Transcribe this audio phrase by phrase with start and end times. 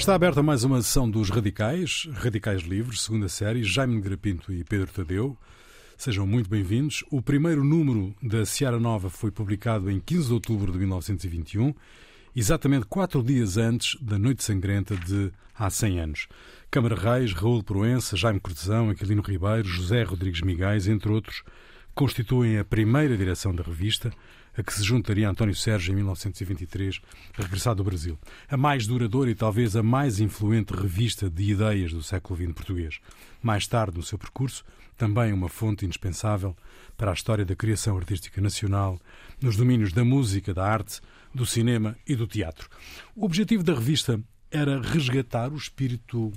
[0.00, 4.90] Está aberta mais uma sessão dos Radicais, Radicais Livres, segunda série, Jaime Grapinto e Pedro
[4.90, 5.36] Tadeu.
[5.94, 7.04] Sejam muito bem-vindos.
[7.10, 11.74] O primeiro número da Seara Nova foi publicado em 15 de outubro de 1921,
[12.34, 16.28] exatamente quatro dias antes da Noite Sangrenta de há 100 anos.
[16.70, 21.42] Câmara Reis, Raul Proença, Jaime Cortesão, Aquilino Ribeiro, José Rodrigues Migais, entre outros,
[21.94, 24.10] constituem a primeira direção da revista,
[24.56, 27.00] a que se juntaria António Sérgio em 1923,
[27.34, 28.18] regressado do Brasil.
[28.48, 33.00] A mais duradoura e talvez a mais influente revista de ideias do século XX português.
[33.42, 34.64] Mais tarde, no seu percurso,
[34.96, 36.54] também uma fonte indispensável
[36.96, 39.00] para a história da criação artística nacional
[39.40, 41.00] nos domínios da música, da arte,
[41.34, 42.68] do cinema e do teatro.
[43.16, 44.20] O objetivo da revista
[44.50, 46.32] era resgatar o espírito uh,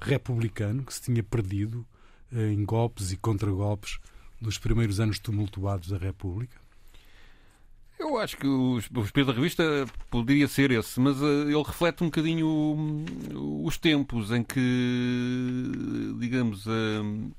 [0.00, 1.86] republicano que se tinha perdido
[2.30, 3.98] uh, em golpes e contragolpes
[4.40, 6.61] dos primeiros anos tumultuados da República?
[8.02, 9.62] Eu acho que o espírito da revista
[10.10, 14.58] poderia ser esse, mas uh, ele reflete um bocadinho uh, os tempos em que,
[16.18, 17.32] digamos, uh,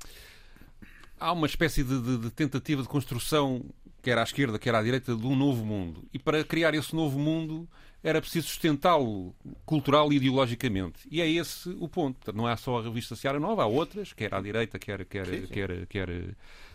[1.19, 3.61] há uma espécie de, de, de, tentativa de construção,
[4.03, 6.03] quer à esquerda, quer à direita, de um novo mundo.
[6.13, 7.67] E para criar esse novo mundo
[8.03, 9.33] era preciso sustentá-lo
[9.65, 11.07] cultural e ideologicamente.
[11.09, 12.33] E é esse o ponto.
[12.35, 15.41] Não há só a revista Seara Nova, há outras, quer à direita, quer, quer, sim,
[15.43, 15.47] sim.
[15.47, 16.09] quer, quer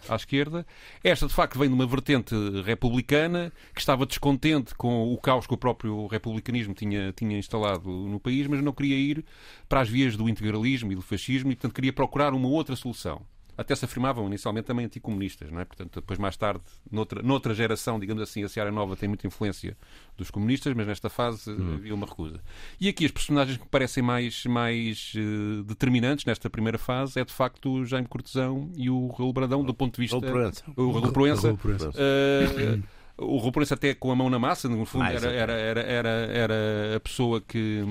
[0.08, 0.66] à esquerda.
[1.04, 2.34] Esta, de facto, vem de uma vertente
[2.64, 8.18] republicana que estava descontente com o caos que o próprio republicanismo tinha, tinha instalado no
[8.18, 9.22] país, mas não queria ir
[9.68, 13.20] para as vias do integralismo e do fascismo e, portanto, queria procurar uma outra solução
[13.58, 15.64] até se afirmavam inicialmente também anticomunistas, não é?
[15.64, 19.76] Portanto, depois mais tarde, noutra, noutra geração, digamos assim, a Seara Nova tem muita influência
[20.16, 21.74] dos comunistas, mas nesta fase hum.
[21.74, 22.40] havia uma recusa.
[22.80, 27.32] E aqui as personagens que parecem mais, mais uh, determinantes nesta primeira fase é de
[27.32, 30.16] facto o Jaime Cortesão e o Raul Brandão, do ponto de vista.
[30.16, 30.64] Raul Proença.
[30.76, 31.46] O Raul Proença.
[31.48, 31.90] Raul Proença.
[31.90, 32.82] Uh,
[33.18, 36.96] o Ruponense até com a mão na massa, no fundo, era, era, era, era, era
[36.96, 37.82] a pessoa que,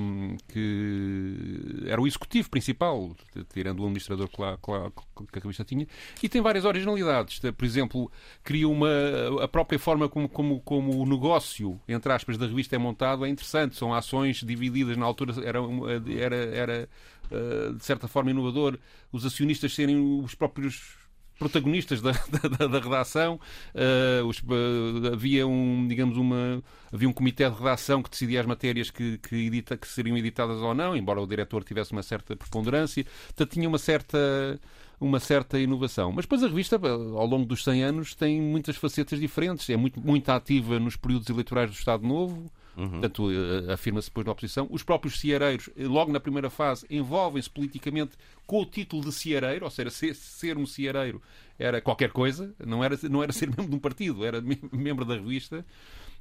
[0.48, 3.16] que era o executivo principal,
[3.54, 5.86] tirando o administrador que, lá, que, lá, que a revista tinha,
[6.24, 7.40] e tem várias originalidades.
[7.40, 8.90] Por exemplo, cria uma.
[9.42, 13.30] a própria forma como, como, como o negócio, entre aspas, da revista é montado é
[13.30, 13.76] interessante.
[13.76, 15.60] São ações divididas na altura, era,
[16.08, 16.90] era, era
[17.30, 18.80] eh, de certa forma inovador,
[19.12, 20.96] os acionistas serem os próprios
[21.38, 23.40] protagonistas da, da, da redação.
[23.74, 26.62] Uh, os, uh, havia um, digamos, uma,
[26.92, 30.58] havia um comitê de redação que decidia as matérias que, que, edita, que seriam editadas
[30.58, 33.06] ou não, embora o diretor tivesse uma certa preponderância.
[33.50, 34.60] Tinha uma certa
[35.00, 36.12] uma certa inovação.
[36.12, 39.70] Mas depois a revista, ao longo dos 100 anos, tem muitas facetas diferentes.
[39.70, 42.90] É muito, muito ativa nos períodos eleitorais do Estado Novo, Uhum.
[42.90, 44.68] Portanto, eh, afirma-se depois na oposição.
[44.70, 48.12] Os próprios ceareiros, eh, logo na primeira fase, envolvem-se politicamente
[48.46, 51.20] com o título de ceareiro, ou seja, ser, ser um ceareiro
[51.58, 54.40] era qualquer coisa, não era, não era ser membro de um partido, era
[54.72, 55.66] membro da revista.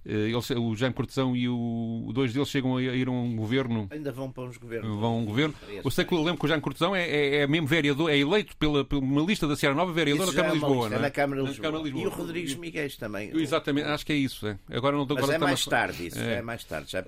[0.09, 3.89] Eh, eles, o Jaime Cortesão e o dois deles chegam a ir a um governo.
[3.91, 4.89] Ainda vão para uns governos.
[5.01, 5.55] Vão a um governo.
[5.85, 8.17] Eu sei que eu lembro que o Jaime Cortesão é, é, é mesmo vereador, é
[8.17, 10.87] eleito pela, pela uma lista da Sierra Nova vereador da Câmara de Lisboa.
[10.87, 10.99] É?
[11.01, 11.83] na, Câmara de Lisboa.
[11.83, 12.05] Lisboa.
[12.05, 13.37] E o Rodrigues Miguel também.
[13.37, 14.47] Exatamente, acho que é isso.
[14.47, 14.57] É.
[14.71, 16.93] Agora não Mas agora é mais tarde isso, é, é mais tarde.
[16.93, 17.05] Já uh,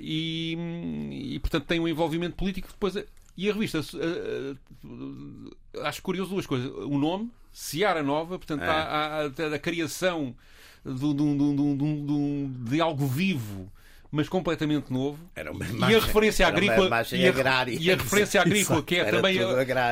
[0.00, 2.94] e, e portanto tem um envolvimento político depois.
[3.36, 6.68] E a revista, uh, uh, acho curioso duas coisas.
[6.68, 8.68] O nome, Seara Nova, portanto, é.
[8.68, 10.34] há, há, a criação
[10.84, 13.70] de, de, de, de algo vivo
[14.10, 15.18] mas completamente novo.
[15.34, 17.78] Era uma imagem, e a referência agrícola e a, agrária.
[17.78, 19.38] e a referência agrícola que é também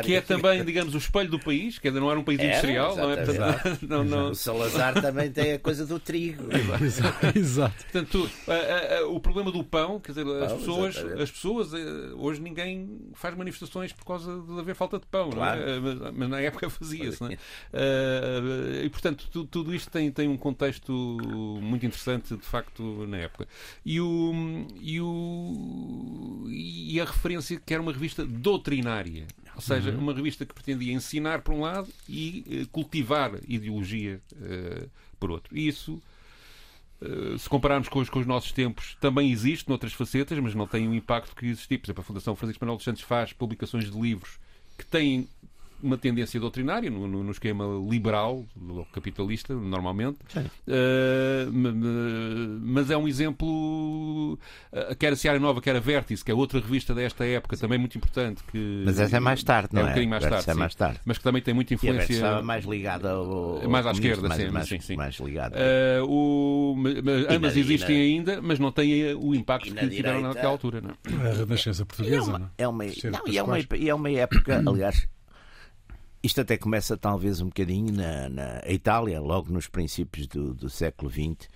[0.03, 2.49] que é também digamos o espelho do país, que ainda não era um país era,
[2.49, 3.25] industrial, não é?
[3.25, 4.31] Portanto, não, não...
[4.31, 6.44] O Salazar também tem a coisa do trigo.
[6.82, 7.38] exato.
[7.38, 7.84] exato.
[7.84, 12.12] Portanto, a, a, o problema do pão, quer dizer, pão, as pessoas, as pessoas eh,
[12.16, 15.60] hoje ninguém faz manifestações por causa de haver falta de pão, claro.
[15.60, 15.78] é?
[15.78, 17.28] mas, mas, na época fazia-se, é?
[17.28, 20.93] uh, e portanto tudo, tudo isto tem tem um contexto
[21.60, 23.47] muito interessante de facto na época.
[23.84, 29.27] E o o, e, o, e a referência que era uma revista doutrinária.
[29.55, 29.99] Ou seja, uhum.
[29.99, 35.57] uma revista que pretendia ensinar por um lado e uh, cultivar ideologia uh, por outro.
[35.57, 36.01] E isso,
[37.01, 40.66] uh, se compararmos com os, com os, nossos tempos, também existe noutras facetas, mas não
[40.66, 41.78] tem o impacto que existia.
[41.78, 44.39] Por exemplo, a Fundação Francisco Manuel dos Santos faz publicações de livros
[44.77, 45.27] que têm
[45.83, 48.45] uma tendência doutrinária no, no, no esquema liberal,
[48.93, 50.19] capitalista, normalmente.
[50.67, 51.51] Uh,
[52.63, 54.39] mas é um exemplo.
[54.73, 57.78] Uh, quer a Seara Nova, quer a Vértice, que é outra revista desta época, também
[57.78, 58.43] muito importante.
[58.45, 59.83] Que, mas essa é mais tarde, não é?
[59.83, 61.01] É um bocadinho mais tarde, é mais tarde.
[61.05, 62.13] Mas que também tem muita influência.
[62.13, 63.63] E a estava mais ligada ao.
[63.63, 64.97] ao mais à esquerda, mais, sim, mais, sim, sim.
[64.97, 65.57] Mais ligada.
[65.57, 66.97] Uh, o, mas,
[67.29, 70.81] ambas na, existem na, ainda, mas não têm o impacto que tiveram naquela altura.
[70.81, 70.91] Não?
[70.91, 71.31] É?
[71.31, 75.07] A Renascença Portuguesa, é uma, é uma, não, e é uma, é uma época, aliás
[76.27, 81.11] isto até começa talvez um bocadinho na, na Itália, logo nos princípios do, do século
[81.11, 81.49] XX,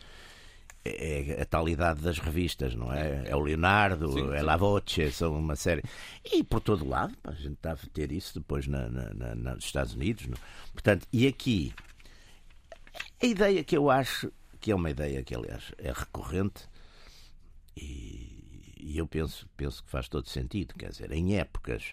[0.84, 3.24] é, é a tal idade das revistas, não é?
[3.26, 5.82] É o Leonardo, sim, é La Voce, são uma série.
[6.24, 9.64] E por todo lado, a gente está a ter isso depois na, na, na, nos
[9.64, 10.26] Estados Unidos.
[10.26, 10.38] Não?
[10.72, 11.74] Portanto, e aqui,
[13.20, 16.68] a ideia que eu acho que é uma ideia que, aliás, é recorrente
[17.76, 20.74] e, e eu penso, penso que faz todo sentido.
[20.74, 21.92] Quer dizer, em épocas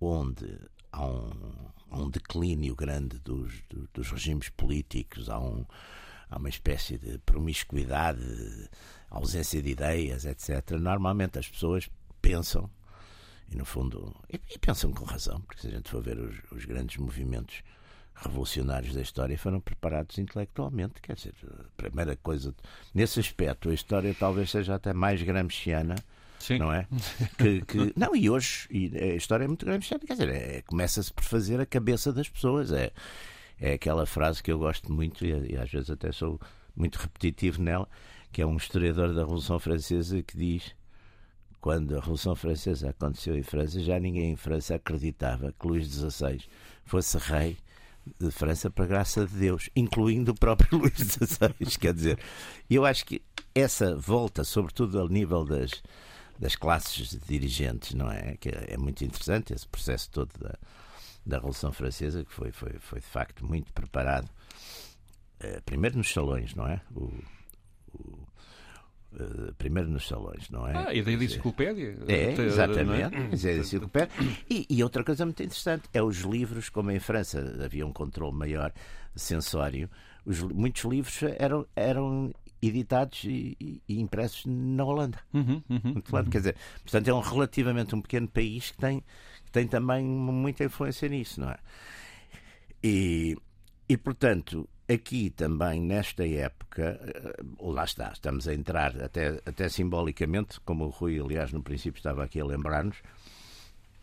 [0.00, 0.46] onde
[0.92, 1.32] há um,
[1.90, 3.62] há um declínio grande dos,
[3.92, 5.64] dos regimes políticos, há um
[6.32, 8.20] há uma espécie de promiscuidade,
[9.10, 10.78] ausência de ideias, etc.
[10.80, 11.90] Normalmente as pessoas
[12.22, 12.70] pensam,
[13.50, 16.34] e no fundo, e, e pensam com razão, porque se a gente for ver os,
[16.50, 17.62] os, grandes movimentos
[18.14, 22.54] revolucionários da história foram preparados intelectualmente, quer dizer, a primeira coisa,
[22.94, 25.96] nesse aspecto, a história talvez seja até mais gramsciana,
[26.42, 26.58] Sim.
[26.58, 26.86] não é?
[27.38, 31.12] Que, que, não, e hoje e a história é muito gramsciana, quer dizer, é, começa-se
[31.12, 32.92] por fazer a cabeça das pessoas, é
[33.62, 36.40] é aquela frase que eu gosto muito e, e às vezes até sou
[36.74, 37.88] muito repetitivo nela,
[38.32, 40.74] que é um historiador da Revolução Francesa que diz
[41.60, 46.42] quando a Revolução Francesa aconteceu em França, já ninguém em França acreditava que Luís XVI
[46.84, 47.56] fosse rei
[48.18, 51.78] de França para graça de Deus, incluindo o próprio Luís XVI.
[51.78, 52.18] Quer dizer,
[52.68, 53.22] eu acho que
[53.54, 55.70] essa volta, sobretudo ao nível das,
[56.38, 58.36] das classes dirigentes, não é?
[58.36, 60.58] Que é muito interessante esse processo todo da,
[61.24, 64.28] da Revolução Francesa, que foi, foi, foi de facto muito preparado,
[65.42, 66.80] uh, primeiro nos salões, não é?
[66.94, 67.12] O,
[67.94, 68.26] o,
[69.12, 70.88] uh, primeiro nos salões, não é?
[70.88, 71.96] Ah, e da enciclopédia.
[72.08, 73.14] É, exatamente.
[73.14, 73.50] É?
[73.50, 74.12] É enciclopédia.
[74.50, 78.34] E, e, outra coisa muito interessante é os livros, como em França havia um controle
[78.34, 78.72] maior
[79.14, 79.88] sensório,
[80.24, 82.32] os, muitos livros eram, eram
[82.62, 85.18] editados e, e, impressos na Holanda.
[85.34, 86.24] Uhum, uhum, uhum.
[86.30, 89.02] Quer dizer, portanto, é um relativamente um pequeno país que tem
[89.52, 91.58] tem também muita influência nisso, não é?
[92.82, 93.36] E,
[93.88, 100.58] e portanto, aqui também, nesta época, eh, lá está, estamos a entrar até, até simbolicamente,
[100.60, 102.96] como o Rui, aliás, no princípio estava aqui a lembrar-nos,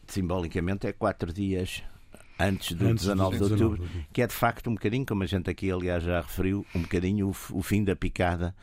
[0.08, 1.84] simbolicamente é quatro dias
[2.40, 5.50] antes do antes 19 de outubro, que é de facto um bocadinho, como a gente
[5.50, 8.56] aqui, aliás, já referiu, um bocadinho o, o fim da picada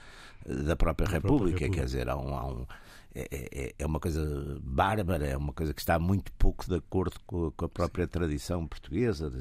[0.44, 2.66] eh, da própria, República, própria República, quer dizer, há um, há um
[3.18, 7.18] é, é, é, uma coisa bárbara, é uma coisa que está muito pouco de acordo
[7.26, 9.32] com, a própria tradição portuguesa.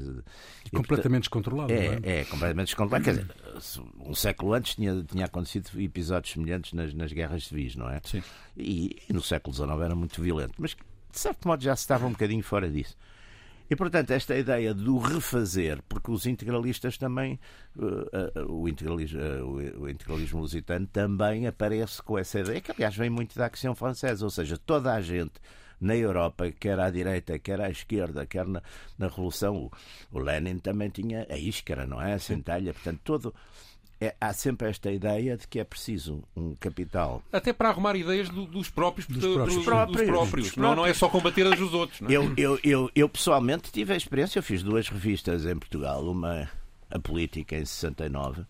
[0.64, 2.20] E completamente descontrolado, é, é?
[2.20, 3.04] É, completamente descontrolado.
[3.04, 7.90] Quer dizer, um século antes tinha, tinha acontecido episódios semelhantes nas, nas guerras civis, não
[7.90, 8.00] é?
[8.02, 8.22] Sim.
[8.56, 10.54] E, e no século XIX era muito violento.
[10.56, 12.96] Mas, de certo modo, já se estava um bocadinho fora disso.
[13.68, 17.38] E, portanto, esta ideia do refazer, porque os integralistas também,
[17.76, 22.96] uh, uh, o, integralismo, uh, o integralismo lusitano também aparece com essa ideia, que aliás
[22.96, 25.40] vem muito da Ação Francesa, ou seja, toda a gente
[25.80, 28.62] na Europa, quer à direita, quer à esquerda, quer na,
[28.98, 29.70] na Revolução, o,
[30.12, 32.14] o Lenin também tinha a iscara, não é?
[32.14, 33.34] A centelha, portanto, todo
[34.00, 37.22] é, há sempre esta ideia de que é preciso um capital.
[37.32, 39.06] Até para arrumar ideias do, dos próprios.
[39.06, 39.54] Dos próprios.
[39.54, 40.56] Dos próprios, dos próprios.
[40.56, 42.00] Não, não, é só combater as dos outros.
[42.00, 42.10] Não?
[42.10, 42.12] É?
[42.14, 46.48] Eu, eu, eu, eu, pessoalmente tive a experiência, eu fiz duas revistas em Portugal, uma
[46.90, 48.42] a política em 69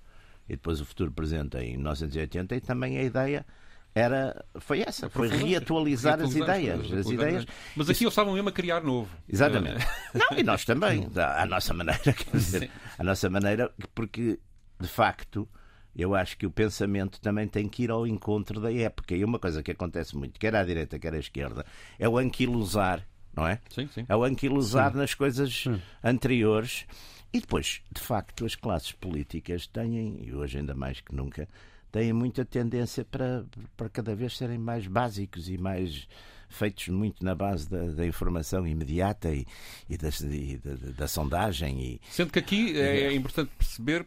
[0.49, 3.47] e depois o futuro presente em 1980 e também a ideia
[3.95, 7.47] era foi essa, foi reatualizar, as ideias, as ideias.
[7.75, 9.09] Mas aqui eles estavam mesmo a criar novo.
[9.27, 9.83] Exatamente.
[10.15, 10.19] É.
[10.19, 14.39] Não, e nós também, à nossa maneira, quer dizer, à nossa maneira, porque
[14.79, 15.49] de facto,
[15.95, 19.15] eu acho que o pensamento também tem que ir ao encontro da época.
[19.15, 21.65] E uma coisa que acontece muito, quer à direita, quer à esquerda,
[21.99, 23.61] é o anquilosar, não é?
[23.71, 24.05] Sim, sim.
[24.09, 24.99] É o anquilosar sim.
[24.99, 25.81] nas coisas sim.
[26.05, 26.87] anteriores.
[27.33, 31.49] E depois, de facto, as classes políticas têm, e hoje ainda mais que nunca,
[31.91, 33.45] têm muita tendência para,
[33.77, 36.07] para cada vez serem mais básicos e mais
[36.49, 39.47] feitos muito na base da, da informação imediata e,
[39.89, 41.81] e, das, e da, da, sondagem.
[41.81, 44.07] E, Sendo que aqui é importante perceber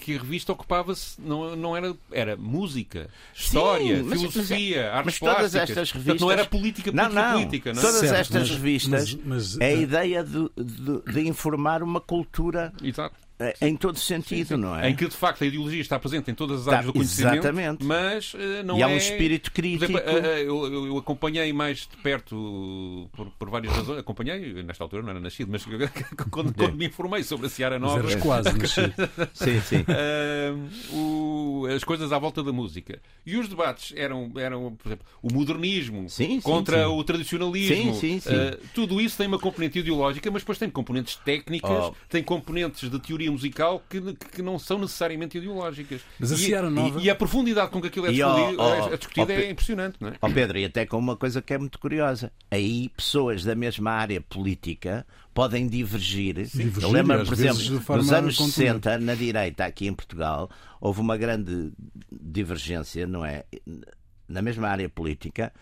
[0.00, 5.04] que a revista ocupava-se, não, não era, era música, história, Sim, mas, filosofia, mas, artes
[5.04, 5.70] mas todas plásticas.
[5.70, 7.32] estas revistas Portanto, não era política não, não.
[7.32, 7.72] política.
[7.74, 7.84] Não é?
[7.84, 12.72] Todas certo, estas mas, revistas mas, é a ideia de, de, de, informar uma cultura
[12.82, 13.16] Exato.
[13.40, 14.60] É, em todo sentido, sim, sim.
[14.60, 14.90] não é?
[14.90, 17.84] Em que de facto a ideologia está presente em todas as áreas do conhecimento, exatamente.
[17.84, 18.96] mas uh, não e há um é...
[18.96, 19.92] espírito crítico.
[19.92, 24.00] Exemplo, uh, eu, eu, acompanhei mais de perto por, por, várias razões.
[24.00, 25.64] Acompanhei, nesta altura não era nascido, mas
[26.30, 28.02] quando, quando me informei sobre a Seara Nova.
[28.02, 28.94] Mas quase nascido.
[29.32, 29.84] sim, sim.
[29.86, 33.00] Uh, o, as coisas à volta da música.
[33.24, 37.94] E os debates eram, eram por exemplo, o modernismo sim, contra sim, o tradicionalismo.
[37.94, 38.30] Sim, sim,
[38.74, 41.94] tudo isso tem uma componente ideológica, mas depois tem componentes técnicas, oh.
[42.08, 46.00] tem componentes de teoria teoria musical que, que não são necessariamente ideológicas.
[46.18, 47.00] Mas a e, Seara Nova...
[47.00, 49.96] E, e, a profundidade com que aquilo é discutido, oh, oh, discutida oh, é impressionante,
[50.00, 50.14] não é?
[50.20, 52.32] Ó Pedro, e até com uma coisa que é muito curiosa.
[52.50, 56.34] Aí pessoas da mesma área política podem divergir.
[56.34, 61.16] divergir Eu lembro, por exemplo, nos anos 60, na direita, aqui em Portugal, houve uma
[61.16, 61.72] grande
[62.10, 63.44] divergência, não é?
[64.28, 65.52] Na mesma área política,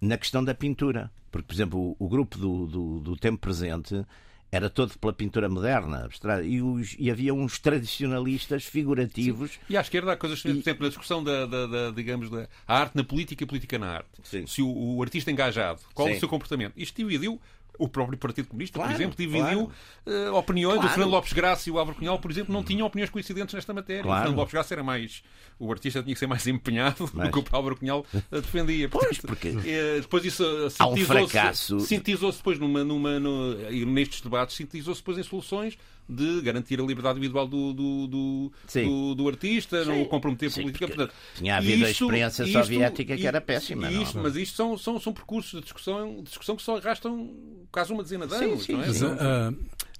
[0.00, 1.10] na questão da pintura.
[1.30, 4.04] Porque, por exemplo, o, o grupo do, do, do tempo presente
[4.52, 6.08] era todo pela pintura moderna,
[6.44, 9.52] e, os, e, havia uns tradicionalistas figurativos.
[9.52, 9.58] Sim.
[9.70, 12.96] E à esquerda há coisas, por exemplo, na discussão da, da, da, digamos, da arte
[12.96, 14.10] na política e a política na arte.
[14.24, 14.46] Sim.
[14.46, 16.16] Se o, o, artista engajado, qual Sim.
[16.16, 16.72] o seu comportamento?
[16.76, 17.40] Isto dividiu
[17.80, 19.70] o próprio Partido Comunista, claro, por exemplo, dividiu
[20.04, 20.32] claro.
[20.32, 20.74] uh, opiniões.
[20.74, 20.86] Claro.
[20.86, 23.72] O Fernando Lopes Graça e o Álvaro Cunhal, por exemplo, não tinham opiniões coincidentes nesta
[23.72, 24.02] matéria.
[24.02, 24.18] Claro.
[24.18, 25.22] O Fernando Lopes Graça era mais.
[25.58, 27.30] O artista tinha que ser mais empenhado Mas...
[27.30, 28.88] do que o Álvaro Cunhal uh, defendia.
[28.88, 29.48] Pois, porque.
[29.48, 33.54] Uh, depois isso sintetizou-se um sintetizou depois numa, numa, no,
[33.86, 35.78] nestes debates, sintetizou-se depois em soluções
[36.10, 39.90] de garantir a liberdade individual do, do, do, do, do artista, sim.
[39.90, 41.12] não o comprometer politicamente.
[41.36, 43.90] Tinha havido isto, a experiência isto, soviética isto, que era péssima.
[43.90, 47.30] Isto, mas isto são, são, são percursos de discussão, discussão que só arrastam
[47.70, 48.64] quase uma dezena de anos.
[48.64, 48.72] Sim, sim.
[48.72, 48.86] Não é?
[48.86, 49.52] Mas, a,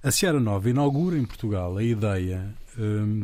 [0.03, 2.53] a Seara Nova inaugura em Portugal a ideia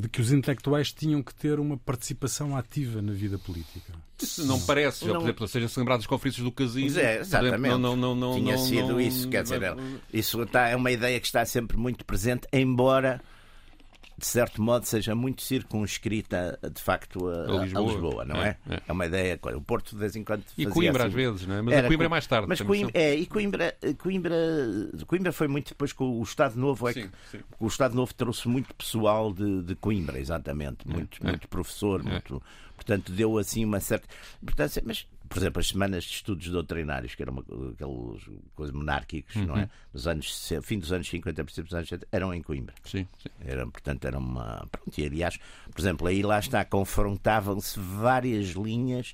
[0.01, 3.93] de que os intelectuais tinham que ter uma participação ativa na vida política.
[4.21, 5.15] Isso não parece, não...
[5.15, 6.99] por exemplo, seja-se lembrado das conferências do Casinho.
[6.99, 7.77] É, exatamente.
[7.77, 9.61] Não, não, não, Tinha sido isso, quer dizer,
[10.11, 13.21] isso está, é uma ideia que está sempre muito presente, embora
[14.17, 17.83] de certo modo, seja muito circunscrita, de facto, a, a, Lisboa.
[17.83, 18.25] a Lisboa.
[18.25, 18.57] não é?
[18.67, 18.81] É, é?
[18.87, 19.39] é, uma ideia.
[19.55, 20.43] O Porto, de vez em quando.
[20.57, 21.61] E Coimbra, assim, às vezes, não é?
[21.61, 22.47] Mas Era, Coimbra é mais tarde.
[22.47, 24.35] Mas Coimbra, é, e Coimbra, Coimbra,
[25.05, 26.89] Coimbra foi muito depois com o Estado Novo.
[26.89, 27.43] É sim, que, sim.
[27.59, 30.79] O Estado Novo trouxe muito pessoal de, de Coimbra, exatamente.
[30.89, 31.29] É, muito, é.
[31.29, 32.41] muito professor, muito.
[32.75, 34.07] Portanto, deu assim uma certa
[34.41, 34.81] importância.
[34.83, 38.23] Mas por exemplo, as semanas de estudos doutrinários, que eram uma, aqueles
[38.55, 39.45] coisas monárquicos, uhum.
[39.45, 39.69] não é?
[39.93, 42.75] Nos anos, fim dos anos 50, princípios dos anos 60, eram em Coimbra.
[42.83, 43.29] Sim, sim.
[43.41, 44.67] Eram, portanto, era uma.
[44.71, 45.37] Pronto, e aliás,
[45.71, 49.13] por exemplo, aí lá está, confrontavam-se várias linhas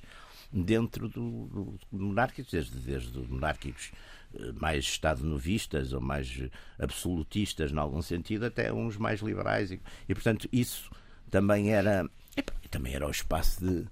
[0.52, 3.90] dentro do, do, do monárquico, desde, desde monárquicos
[4.34, 9.70] eh, mais estado-novistas ou mais absolutistas, em algum sentido, até uns mais liberais.
[9.72, 10.90] E, e portanto, isso
[11.30, 12.08] também era.
[12.36, 13.86] E, também era o espaço de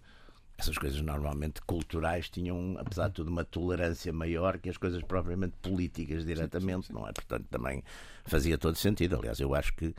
[0.63, 5.55] essas coisas normalmente culturais tinham, apesar de tudo, uma tolerância maior que as coisas propriamente
[5.61, 7.01] políticas diretamente, sim, sim, sim.
[7.01, 7.13] não é?
[7.13, 7.83] Portanto, também
[8.25, 9.17] fazia todo sentido.
[9.17, 9.93] Aliás, eu acho que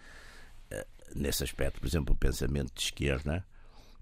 [0.71, 3.45] eh, nesse aspecto, por exemplo, o pensamento de esquerda,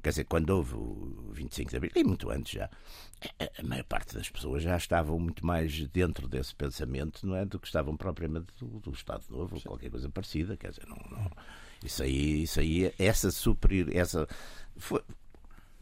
[0.03, 2.69] quer dizer, quando houve o 25 de Abril, e muito antes já,
[3.57, 7.43] a maior parte das pessoas já estavam muito mais dentro desse pensamento, não é?
[7.43, 10.97] Do que estavam propriamente do, do Estado Novo ou qualquer coisa parecida, quer dizer, não,
[11.09, 11.31] não,
[11.83, 14.27] isso aí, isso aí, essa superior, essa
[14.77, 15.01] foi,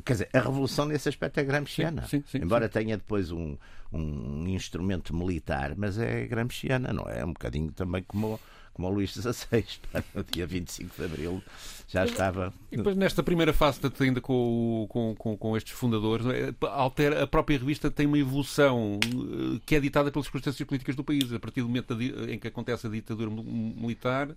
[0.03, 2.03] Quer dizer, a revolução nesse aspecto é gramsciana.
[2.03, 3.57] Sim, sim, sim, Embora tenha depois um,
[3.91, 7.19] um instrumento militar, mas é gramsciana, não é?
[7.19, 8.39] É um bocadinho também como,
[8.73, 9.65] como o Luís XVI,
[10.13, 11.43] no dia 25 de Abril
[11.87, 12.53] já estava.
[12.71, 16.53] E depois, nesta primeira fase, ainda com, com, com, com estes fundadores, é?
[16.67, 21.03] altera, a própria revista tem uma evolução eh, que é ditada pelas circunstâncias políticas do
[21.03, 21.33] país.
[21.33, 24.35] A partir do momento em que acontece a ditadura militar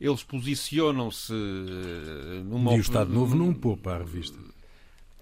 [0.00, 2.72] eles posicionam-se eh, numa.
[2.74, 4.38] E o Estado Novo não poupa a revista.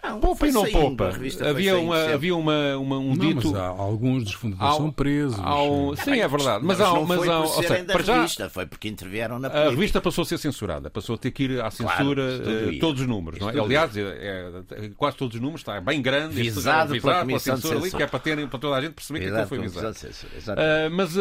[0.02, 1.12] Não, poupa e não poupa.
[1.49, 3.52] Havia, uma, havia uma, uma, um não, dito.
[3.52, 5.38] Mas há, alguns dos fundadores são presos.
[5.38, 5.94] Há um...
[5.94, 6.64] Sim, é verdade.
[6.64, 9.38] Mas, mas há, não mas foi há, por seja, da já, revista, foi porque intervieram
[9.38, 9.68] na política.
[9.68, 12.78] A revista passou a ser censurada, passou a ter que ir à censura claro, uh,
[12.80, 13.38] todos os números.
[13.38, 13.61] Não é?
[13.61, 17.78] Aliás, é, é, quase todos os números, está bem grande, visado, visado pela, pela censura
[17.78, 20.61] ali, que é para, terem, para toda a gente perceber Exato, que aquilo foi visado.
[20.61, 21.21] Uh, mas uh,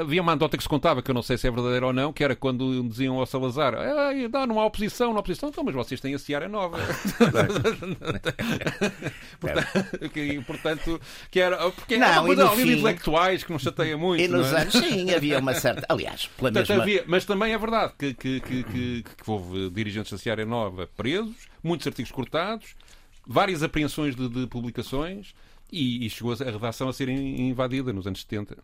[0.00, 2.14] havia uma anedota que se contava, que eu não sei se é verdadeira ou não,
[2.14, 3.74] que era quando diziam ao Salazar:
[4.30, 6.78] dá, não há oposição, não há oposição, então, mas vocês têm a Seara Nova.
[9.40, 11.00] Portanto, que, portanto,
[11.30, 11.70] que era.
[11.70, 14.22] Porque não, havia fim, intelectuais que nos chateia muito.
[14.22, 14.62] E nos é?
[14.62, 15.86] anos, sim, havia uma certa.
[15.88, 16.82] Aliás, pela portanto, mesma...
[16.82, 20.88] havia, Mas também é verdade que, que, que, que, que houve dirigentes da Seara Nova
[20.96, 22.74] presos, muitos artigos cortados,
[23.26, 25.34] várias apreensões de, de publicações
[25.70, 28.56] e, e, chegou a redação a ser invadida nos anos 70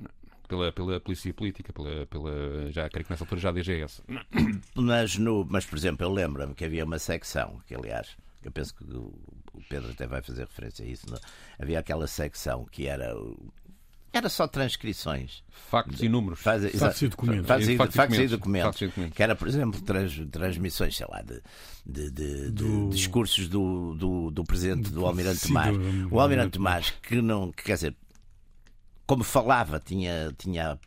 [0.49, 4.03] pela, pela polícia política, pela, pela já creio que nessa altura já a DGS.
[4.75, 8.75] Mas, no, mas, por exemplo, eu lembro-me que havia uma secção, que aliás, eu penso
[8.75, 9.13] que o
[9.69, 11.19] Pedro até vai fazer referência a isso, não?
[11.59, 13.15] havia aquela secção que era
[14.13, 15.43] era só transcrições.
[15.51, 16.41] Factos e números.
[16.41, 17.47] Faz, factos e documentos.
[17.47, 18.81] Factos, e, factos, factos, e documentos.
[18.81, 19.17] documentos.
[19.17, 21.43] Que era, por exemplo, trans, transmissões, sei lá, de,
[21.85, 22.89] de, de, do...
[22.89, 25.77] de discursos do, do, do presidente do Almirante Tomás.
[26.11, 27.97] O Almirante Tomás, que não, que, quer dizer,
[29.07, 30.79] como falava, tinha, tinha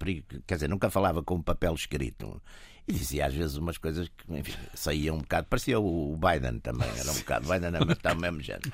[0.48, 2.42] quer dizer, nunca falava com um papel escrito.
[2.88, 5.48] E dizia às vezes umas coisas que enfim, saíam um bocado.
[5.48, 7.48] Parecia o Biden também, era um bocado.
[7.48, 8.72] Biden estava mesmo género.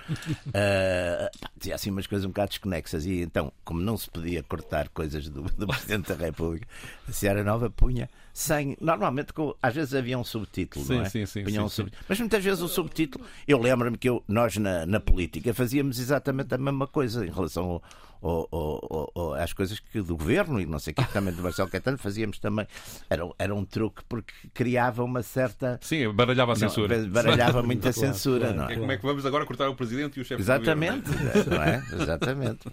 [0.48, 3.06] Uh, pá, dizia assim umas coisas um bocado desconexas.
[3.06, 6.68] E então, como não se podia cortar coisas do, do Presidente da República,
[7.08, 8.78] a Seara Nova punha sem.
[8.80, 11.10] Normalmente, com, às vezes havia um subtítulo, sim, não é?
[11.10, 11.92] Sim, sim, sim, um sub...
[12.08, 13.26] Mas muitas vezes o subtítulo.
[13.48, 17.64] Eu lembro-me que eu, nós na, na política fazíamos exatamente a mesma coisa em relação
[17.66, 17.84] ao,
[18.22, 21.70] ao, ao, às coisas que do governo e não sei o que também do Marcelo
[21.70, 22.68] Caetano fazíamos também.
[23.10, 25.80] Era, era um truque porque criava uma certa.
[25.82, 26.98] Sim, baralhava a censura.
[26.98, 28.76] Não, baralhava muita claro, censura, claro, não é?
[28.76, 31.28] Como é que vamos agora cortar o presidente e o chefe Exatamente, do governo?
[31.58, 31.84] Não é?
[31.94, 32.70] Exatamente.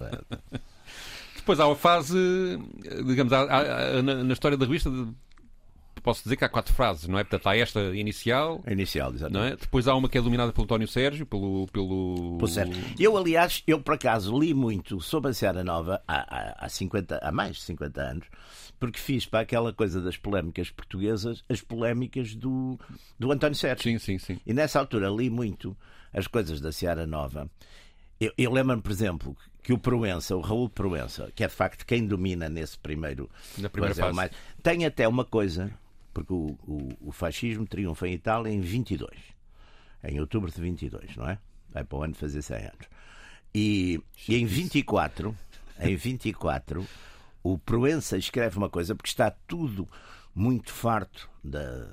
[1.36, 2.58] Depois há uma fase,
[3.06, 4.90] digamos, há, há, na, na, história da revista,
[6.04, 7.24] posso dizer que há quatro frases, não é?
[7.24, 8.62] Portanto, há esta inicial.
[8.66, 9.54] A inicial, exatamente.
[9.54, 9.56] É?
[9.56, 11.66] Depois há uma que é dominada pelo António Sérgio, pelo.
[11.72, 12.36] pelo...
[12.36, 12.76] Pelo Sérgio.
[13.00, 17.18] Eu, aliás, eu por acaso li muito sobre a Seara Nova há, há, há, 50,
[17.22, 18.26] há mais de 50 anos,
[18.78, 22.78] porque fiz para aquela coisa das polémicas portuguesas as polémicas do,
[23.18, 23.82] do António Sérgio.
[23.82, 24.40] Sim, sim, sim.
[24.46, 25.74] E nessa altura li muito
[26.12, 27.50] as coisas da Seara Nova.
[28.20, 31.86] Eu, eu lembro-me, por exemplo, que o Proença, o Raul Proença, que é de facto
[31.86, 33.30] quem domina nesse primeiro.
[33.58, 34.14] Na primeira fase.
[34.14, 34.30] Mais,
[34.62, 35.72] tem até uma coisa,
[36.14, 39.10] porque o, o, o, fascismo triunfa em Itália em 22,
[40.04, 41.38] em outubro de 22, não é?
[41.70, 42.88] Vai para o ano fazer 100 anos.
[43.52, 45.36] E, e em 24,
[45.80, 46.86] em 24,
[47.42, 49.88] o Proença escreve uma coisa, porque está tudo
[50.34, 51.86] muito farto da,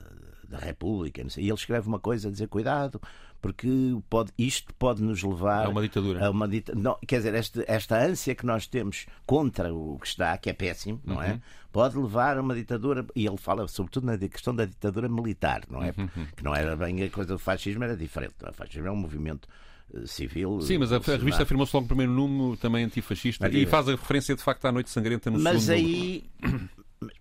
[0.52, 3.02] da República, e ele escreve uma coisa a dizer: cuidado,
[3.42, 3.68] porque
[4.10, 6.26] pode, isto pode nos levar a uma ditadura.
[6.26, 6.76] A uma dita...
[6.76, 10.54] não, quer dizer, esta, esta ânsia que nós temos contra o que está, que é
[10.54, 11.32] péssimo, não é?
[11.32, 11.42] Uhum.
[11.72, 15.82] Pode levar a uma ditadura, e ele fala sobretudo na questão da ditadura militar, não
[15.82, 15.94] é?
[15.98, 16.28] Uhum.
[16.36, 18.36] Que não era bem a coisa do fascismo, era diferente.
[18.48, 19.50] O fascismo é um movimento
[19.94, 20.62] eh, civil.
[20.62, 23.92] Sim, mas a, a revista afirmou-se logo no primeiro número também antifascista e faz a
[23.92, 26.24] referência de facto à Noite Sangrenta no mas segundo aí,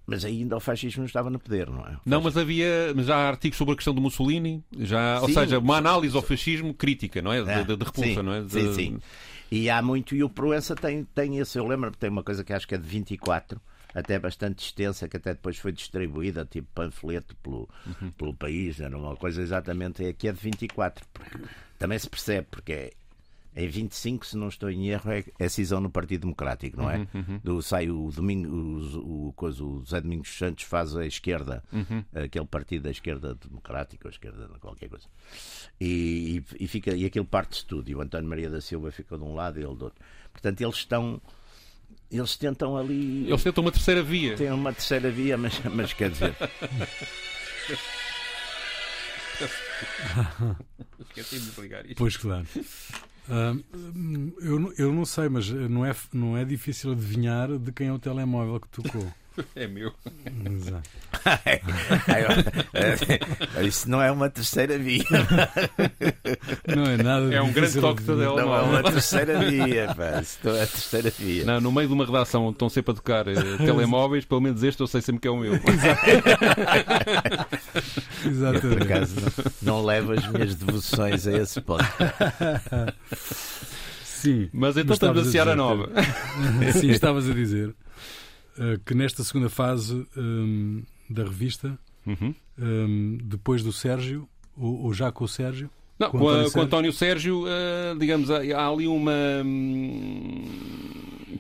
[0.07, 1.97] mas ainda o fascismo estava no poder, não é?
[2.05, 5.29] Não, mas havia mas já há artigos sobre a questão do Mussolini, já, sim, ou
[5.31, 7.43] seja, uma análise ao fascismo crítica, não é?
[7.43, 8.43] De, de, de repulsa, sim, não é?
[8.43, 8.51] De...
[8.51, 8.99] Sim, sim.
[9.51, 12.53] E há muito, e o Proença tem, tem esse, eu lembro tem uma coisa que
[12.53, 13.61] acho que é de 24,
[13.95, 18.11] até bastante extensa, que até depois foi distribuída, tipo panfleto pelo, uhum.
[18.13, 21.05] pelo país, era uma coisa exatamente, é que é de 24,
[21.79, 22.91] também se percebe, porque é,
[23.55, 26.99] em 25, se não estou em erro, é, é cisão no Partido Democrático, não é?
[26.99, 27.41] Uhum, uhum.
[27.43, 32.05] Do, sai o domingo, o, o, coisa, o José Domingos Santos faz a esquerda, uhum.
[32.15, 35.07] aquele partido da esquerda democrática, ou esquerda, qualquer coisa.
[35.81, 37.91] E, e, e, fica, e aquilo parte-se tudo.
[37.91, 40.05] E o António Maria da Silva fica de um lado e ele do outro.
[40.33, 41.21] Portanto, eles estão.
[42.11, 43.29] Eles tentam ali.
[43.29, 44.37] Eles tentam uma terceira via.
[44.37, 46.37] Tem uma terceira via, mas, mas quer dizer.
[51.01, 51.97] Esqueci de desligar isto.
[51.97, 52.47] Pois claro.
[53.29, 57.93] Uh, eu, eu não sei, mas não é, não é difícil adivinhar de quem é
[57.93, 59.07] o telemóvel que tocou.
[59.57, 59.93] É meu.
[60.47, 60.89] Exato.
[63.67, 65.05] Isso não é uma terceira via.
[66.67, 67.35] Não é nada.
[67.35, 68.11] É um grande toque de.
[68.13, 70.05] Não é uma terceira via, pá.
[70.05, 71.45] É a terceira via.
[71.45, 74.63] Não, no meio de uma redação onde estão sempre a tocar uh, telemóveis, pelo menos
[74.63, 75.55] este eu sei sempre que é o meu.
[78.25, 78.67] Exatamente.
[78.67, 79.17] Eu, por acaso,
[79.63, 81.85] não, não levo as minhas devoções a esse ponto.
[84.05, 84.49] Sim.
[84.53, 85.91] Mas então estamos a Seara Nova.
[86.73, 87.75] Sim, estavas a dizer
[88.85, 92.35] que nesta segunda fase um, da revista, uhum.
[92.59, 95.71] um, depois do Sérgio, ou, ou, já com o Sérgio.
[95.99, 99.13] Não, com, com, António, com António Sérgio, uh, digamos, há, há, ali uma.
[99.45, 100.45] Hum,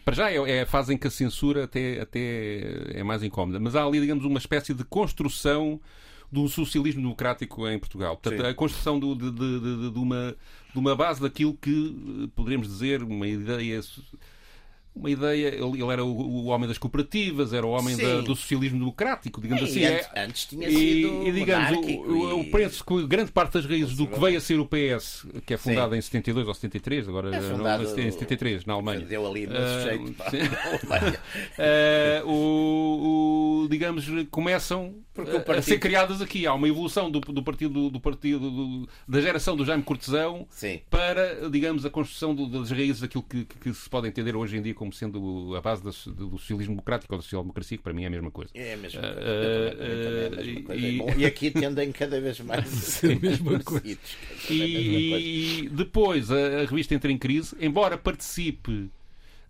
[0.04, 3.60] para já é, é, a fase em que a censura até, até é mais incómoda,
[3.60, 5.80] mas há ali, digamos, uma espécie de construção
[6.30, 8.16] do socialismo democrático em Portugal.
[8.16, 8.48] Portanto, Sim.
[8.48, 10.36] a construção do, de, de, de, de, uma,
[10.72, 13.80] de uma base daquilo que eh, poderíamos dizer uma ideia
[15.00, 15.48] uma ideia.
[15.48, 19.40] Ele, ele era o, o, homem das cooperativas, era o homem da, do socialismo democrático,
[19.40, 19.84] digamos assim.
[19.84, 21.26] Antes, é, antes tinha e, sido.
[21.26, 24.60] E, digamos, o, o, penso que grande parte das raízes do que veio a ser
[24.60, 25.98] o PS, que é fundado Sim.
[25.98, 29.00] em 72 ou 73, agora é fundado, não, em 73, na Alemanha.
[29.00, 29.58] Deu ali no uh,
[31.58, 35.50] uh, o, o, digamos, começam partido...
[35.52, 36.46] a ser criadas aqui.
[36.46, 40.80] Há uma evolução do, do partido, do partido do, da geração do Jaime Cortesão Sim.
[40.88, 44.62] para, digamos, a construção do, das raízes daquilo que, que, se pode entender hoje em
[44.62, 48.04] dia como sendo a base do, do socialismo democrático ou da social-democracia, que para mim
[48.04, 48.50] é a mesma coisa.
[48.54, 49.20] É a mesma coisa.
[49.20, 51.20] Uh, uh, e...
[51.20, 51.26] e...
[51.26, 53.98] aqui tendem cada vez mais a a mesma coisa.
[54.48, 58.90] E, depois a, a revista entra em crise, embora participe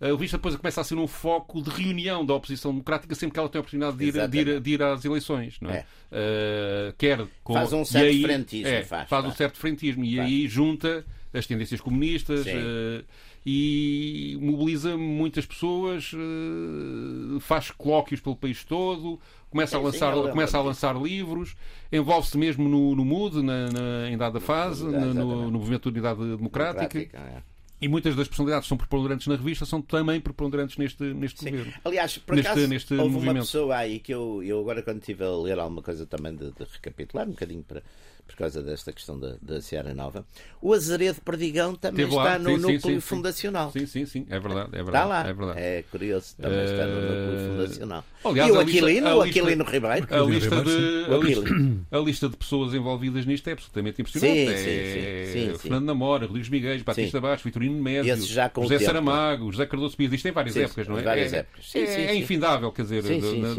[0.01, 3.39] a revista depois começa a ser um foco de reunião da oposição democrática sempre que
[3.39, 5.57] ela tem a oportunidade de ir, de ir, de ir às eleições.
[5.61, 5.85] Não é?
[6.11, 6.89] é.
[6.89, 8.67] Uh, quer com, faz um certo aí, frentismo.
[8.67, 10.03] É, faz, faz, um certo frentismo.
[10.03, 13.05] E aí junta as tendências comunistas, uh,
[13.45, 20.29] e mobiliza muitas pessoas, eh, faz colóquios pelo país todo, começa, sim, a, lançar, sim,
[20.29, 21.55] começa a lançar livros,
[21.91, 26.19] envolve-se mesmo no, no MUD, na, na, em dada fase, no, no, Movimento de Unidade
[26.19, 26.87] Democrática.
[26.87, 27.50] Democrática é.
[27.81, 31.49] E muitas das personalidades que são preponderantes na revista são também preponderantes neste, neste Sim.
[31.51, 31.73] governo.
[31.83, 33.35] Aliás, por neste, acaso, neste houve movimento.
[33.37, 36.51] uma pessoa aí que eu, eu agora quando estive a ler alguma coisa também de,
[36.51, 37.81] de recapitular um bocadinho para
[38.27, 40.25] por causa desta questão da, da Seara Nova.
[40.61, 42.39] O Azeredo Perdigão também Teve está lá.
[42.39, 43.71] no sim, núcleo sim, sim, fundacional.
[43.71, 44.69] Sim, sim, sim, é verdade.
[44.73, 45.27] É verdade está lá.
[45.27, 45.59] É, verdade.
[45.59, 46.63] é curioso, também uh...
[46.63, 48.05] está no núcleo eh, fundacional.
[48.23, 50.07] Aliás, e o Aquilino, o Aquilino Ribeiro.
[50.11, 54.51] A lista, de, a, lista, a lista de pessoas envolvidas nisto é absolutamente impressionante.
[54.51, 60.13] é Fernando Namora, Rodrigues Miguel, Batista Baixo, Vitorino Médio, José Saramago, José Cardoso Pires.
[60.13, 61.01] Isto tem várias épocas, não é?
[61.01, 61.75] Várias é, épocas.
[61.75, 63.03] É infindável, quer dizer,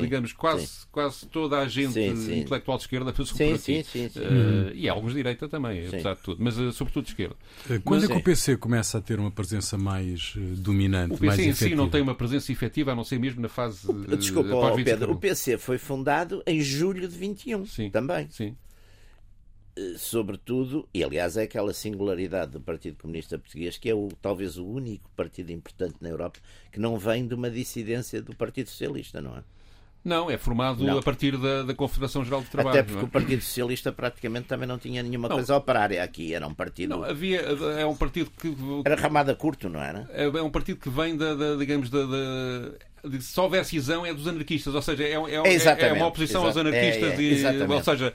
[0.01, 3.59] digamos, quase toda a gente intelectual de esquerda passou por
[4.53, 5.89] Eh, e alguns de direita também, Sim.
[5.89, 7.37] apesar de tudo, mas uh, sobretudo de esquerda.
[7.71, 8.17] Eh, quando mas é que é...
[8.17, 11.15] o PC começa a ter uma presença mais uh, dominante?
[11.15, 11.71] O PC mais em efetiva?
[11.71, 13.87] si não tem uma presença efetiva, a não ser mesmo na fase.
[13.91, 17.91] Uh, Desculpa, oh, Pedro, o PC foi fundado em julho de 21 Sim.
[17.91, 18.29] também.
[18.31, 18.57] Sim.
[19.97, 24.67] Sobretudo, e aliás é aquela singularidade do Partido Comunista Português, que é o, talvez o
[24.67, 29.35] único partido importante na Europa que não vem de uma dissidência do Partido Socialista, não
[29.35, 29.43] é?
[30.05, 30.99] Não, é formado não.
[30.99, 32.81] a partir da, da, Confederação Geral de Trabalho.
[32.81, 33.05] Até porque é?
[33.05, 35.37] o Partido Socialista praticamente também não tinha nenhuma não.
[35.37, 36.35] coisa operária aqui.
[36.35, 36.91] Era um partido.
[36.91, 37.41] Não, havia.
[37.79, 38.55] É um partido que.
[38.85, 40.09] Era ramada curto, não era?
[40.13, 43.21] É, é um partido que vem da, da digamos, da, da.
[43.21, 46.57] Se houver cisão é dos anarquistas, ou seja, é, é, é, é uma oposição aos
[46.57, 48.15] anarquistas, é, e, ou seja,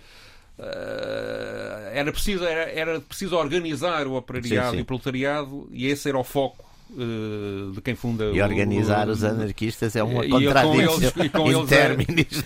[0.57, 4.77] uh, era, preciso, era, era preciso organizar o operariado sim, sim.
[4.77, 9.11] e o proletariado e esse era o foco uh, de quem funda e organizar o,
[9.11, 12.43] os anarquistas é uma contradição e com eles,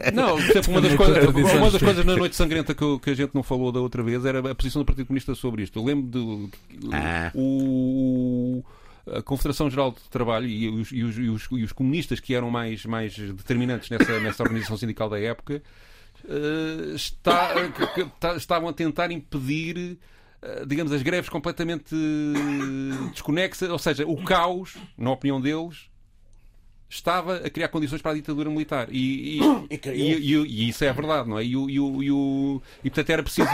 [0.00, 0.10] é?
[0.10, 3.42] não, uma das, coisas, uma das coisas na Noite Sangrenta que, que, a gente não
[3.42, 5.78] falou da outra vez era a posição do Partido Comunista sobre isto.
[5.78, 6.48] Eu lembro de
[6.92, 7.30] ah.
[7.34, 8.62] o
[9.06, 12.34] a Confederação Geral de Trabalho e os, e os, e os, e os comunistas que
[12.34, 15.62] eram mais, mais determinantes nessa, nessa organização sindical da época
[16.24, 17.54] uh, está,
[18.36, 19.96] estavam a tentar impedir eh,
[20.66, 21.94] digamos, as greves completamente
[23.12, 25.90] desconexas, ou seja, o caos, na opinião deles,
[26.88, 28.88] estava a criar condições para a ditadura militar.
[28.90, 31.44] E, e, e, e isso é verdade, não é?
[31.44, 33.48] E, e, portanto era preciso,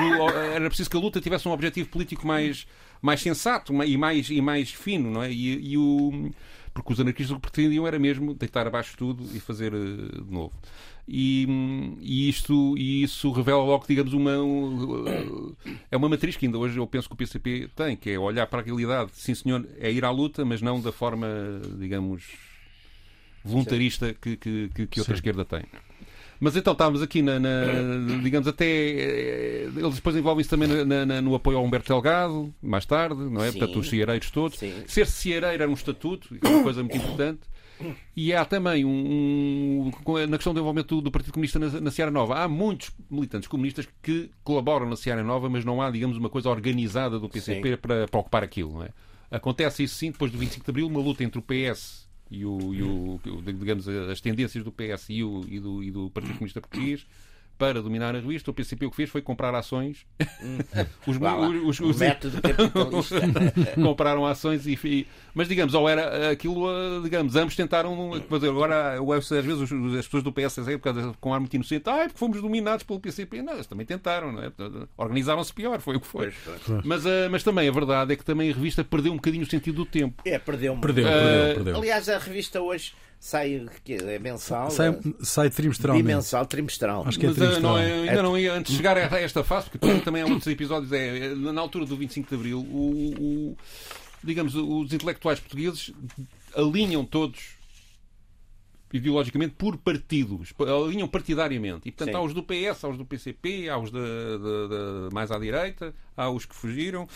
[0.55, 2.66] era preciso que a luta tivesse um objetivo político mais,
[3.01, 5.31] mais sensato e mais, e mais fino, não é?
[5.31, 6.31] E, o,
[6.74, 10.33] porque os anarquistas o que pretendiam era mesmo deitar abaixo tudo e fazer uh, de
[10.33, 10.53] novo
[11.09, 11.47] e,
[12.01, 14.33] e, isto, e isso revela logo, digamos, uma.
[15.90, 18.47] É uma matriz que ainda hoje eu penso que o PCP tem, que é olhar
[18.47, 21.27] para a realidade, sim senhor, é ir à luta, mas não da forma,
[21.79, 22.25] digamos,
[23.42, 25.18] voluntarista que, que, que, que outra Sim.
[25.18, 25.62] esquerda tem.
[26.40, 27.64] Mas então estávamos aqui na, na,
[28.23, 32.87] digamos até eh, eles depois envolvem-se também na, na, no apoio ao Humberto Delgado mais
[32.87, 33.51] tarde, não é?
[33.51, 33.59] Sim.
[33.59, 34.59] Portanto, os cieireiros todos.
[34.59, 34.73] Sim.
[34.87, 37.40] Ser ciereiro era um estatuto, é uma coisa muito importante.
[38.17, 38.91] E há também um,
[39.87, 42.43] um na questão do envolvimento do, do Partido Comunista na, na Seara Nova.
[42.43, 46.51] Há muitos militantes comunistas que colaboram na Seara Nova, mas não há, digamos, uma coisa
[46.51, 48.73] organizada do PCP para, para, ocupar aquilo.
[48.75, 48.91] Não é?
[49.31, 52.75] Acontece isso sim depois do 25 de Abril, uma luta entre o PS e o,
[52.75, 56.61] e o digamos, as tendências do PS e, o, e, do, e do Partido Comunista
[56.61, 57.07] Português
[57.59, 60.07] para dominar a revista, o PCP o que fez foi comprar ações.
[60.42, 60.59] Hum.
[61.07, 63.21] os, os, os, os, método capitalista.
[63.83, 68.12] compraram ações e, Mas, digamos, ou era aquilo, digamos, ambos tentaram.
[68.14, 69.62] Agora, eu às vezes
[69.99, 70.59] as pessoas do PS
[71.21, 73.42] com ar muito inocente, ah, porque fomos dominados pelo PCP.
[73.42, 74.53] Não, eles também tentaram, não é?
[74.97, 76.33] Organizaram-se pior, foi o que foi.
[76.85, 79.51] Mas, uh, mas também a verdade é que também a revista perdeu um bocadinho o
[79.51, 80.23] sentido do tempo.
[80.25, 80.77] É, perdeu.
[80.77, 81.77] Perdeu, uh, perdeu, perdeu.
[81.77, 84.71] Aliás, a revista hoje sai que é mensal?
[84.71, 86.07] Sai, sai trimestralmente.
[86.07, 87.05] bimensal trimestral.
[87.07, 87.73] Acho que é Mas, trimestral.
[87.73, 88.23] Não, é, ainda é...
[88.23, 91.61] não ia antes de chegar a esta fase porque também há outros episódios é, na
[91.61, 93.57] altura do 25 de Abril o, o
[94.23, 95.93] digamos os intelectuais portugueses
[96.55, 97.58] alinham todos
[98.92, 101.88] ideologicamente por partidos, alinham partidariamente.
[101.88, 102.16] E, portanto, Sim.
[102.16, 105.38] há os do PS, há os do PCP, há os de, de, de, mais à
[105.38, 107.07] direita, há os que fugiram.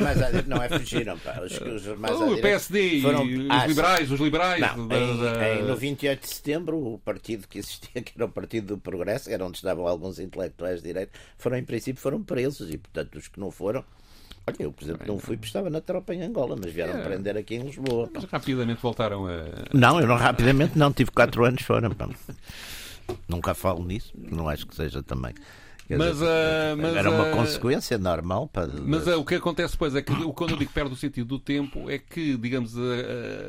[0.00, 1.40] Mais à, não é fugiram, pá.
[1.40, 3.26] Os, os mais o PSD foram...
[3.26, 4.60] e ah, os liberais, os liberais.
[4.60, 5.54] Não, da, em, da...
[5.56, 9.30] Em, no 28 de setembro, o partido que existia, que era o Partido do Progresso,
[9.30, 12.70] era onde estavam alguns intelectuais de direita, foram, em princípio, foram presos.
[12.70, 13.84] E, portanto, os que não foram
[14.48, 17.02] Olha, eu, por exemplo, não fui porque estava na tropa em Angola, mas vieram é.
[17.02, 18.08] prender aqui em Lisboa.
[18.14, 19.42] Mas rapidamente voltaram a.
[19.74, 21.90] Não, eu não rapidamente não, tive 4 anos fora.
[21.90, 22.08] Pá.
[23.28, 25.34] Nunca falo nisso, não acho que seja também.
[25.88, 28.46] mas, dizer, uh, mas, era uma uh, consequência normal.
[28.46, 28.68] Para...
[28.68, 31.38] Mas uh, o que acontece depois é que, quando eu digo perde o sentido do
[31.40, 32.74] tempo, é que, digamos,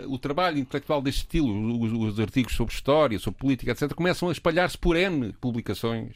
[0.07, 4.31] o trabalho intelectual deste estilo, os, os, artigos sobre história, sobre política, etc., começam a
[4.31, 6.15] espalhar-se por N publicações,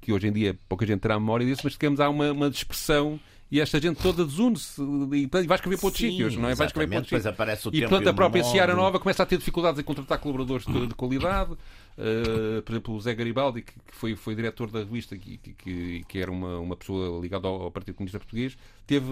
[0.00, 3.20] que hoje em dia pouca gente terá memória disso, mas digamos, há uma, uma dispersão
[3.52, 4.80] e esta gente toda desune-se
[5.12, 6.54] e vai escrever para outros sítios, não é?
[6.54, 7.26] Vai escrever para outros sítios.
[7.26, 10.64] Aparece o e portanto a própria Seara Nova começa a ter dificuldades em contratar colaboradores
[10.64, 11.52] de, de qualidade.
[11.52, 16.02] Uh, por exemplo, o Zé Garibaldi, que, que foi, foi diretor da revista, que, que,
[16.08, 19.06] que era uma, uma pessoa ligada ao, ao, Partido Comunista Português, teve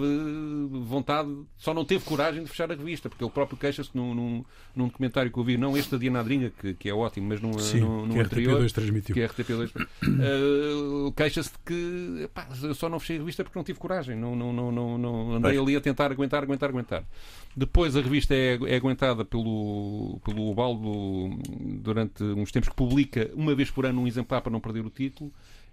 [0.83, 4.45] vontade, só não teve coragem de fechar a revista, porque ele próprio queixa-se num, num,
[4.75, 7.41] num, documentário que eu vi, não este da Diana Adrinha, que, que é ótimo, mas
[7.41, 8.61] num, Sim, num, num que anterior.
[8.61, 9.15] RTP2 transmitiu.
[9.15, 9.87] Que é RTP2.
[10.03, 14.15] Uh, queixa-se de que pá, eu só não fechei a revista porque não tive coragem,
[14.15, 17.03] não, não, não, não, não andei ali a tentar aguentar, aguentar, aguentar.
[17.55, 21.39] Depois a revista é, é aguentada pelo, pelo Ubaldo
[21.81, 24.89] durante uns tempos que publica uma vez por ano um exemplar para não perder o
[24.89, 25.31] título.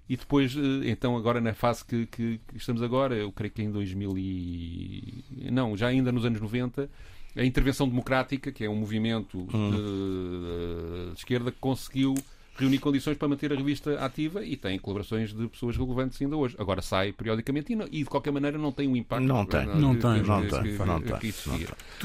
[0.09, 3.63] E depois, eh, então, agora na fase que, que, que, estamos agora, eu creio que
[3.63, 5.25] em 2000 e...
[5.53, 6.89] Não, já ainda nos anos 90,
[7.37, 9.71] a Intervenção Democrática, que é um movimento hum.
[9.71, 12.15] de, de esquerda que conseguiu
[12.59, 16.57] reunir condições para manter a revista ativa e tem colaborações de pessoas relevantes ainda hoje.
[16.59, 19.67] Agora sai periodicamente e, não, e de qualquer maneira não tem o impacto não tem,
[19.67, 21.33] não, não tem, não tem, não tem.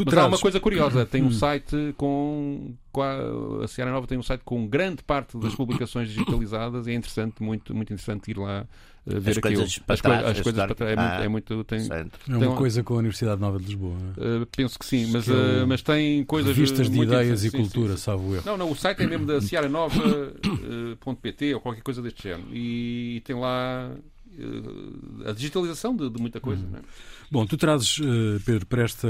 [0.05, 0.17] Mas trazes...
[0.17, 1.31] há uma coisa curiosa, tem um hum.
[1.31, 6.87] site com, a, a Seara Nova tem um site com grande parte das publicações digitalizadas
[6.87, 8.65] e é interessante, muito, muito interessante ir lá
[9.05, 9.55] ver as aquilo.
[9.55, 10.91] Coisas para as, trás, as coisas para trás.
[10.91, 11.63] É, ah, muito, é muito.
[11.65, 13.97] Tem, é uma tem, coisa com a Universidade Nova de Lisboa.
[14.17, 16.55] Uh, penso que sim, mas, que uh, mas tem coisas.
[16.55, 18.41] Revistas de ideias e sim, cultura, sim, salvo eu.
[18.45, 22.47] Não, não, o site é mesmo da Seara Nova.pt ou qualquer coisa deste género.
[22.51, 23.91] E, e tem lá
[25.27, 26.63] a digitalização de, de muita coisa.
[26.63, 26.77] Hum.
[26.77, 26.81] É?
[27.29, 27.99] Bom, tu trazes,
[28.45, 29.07] Pedro, para esta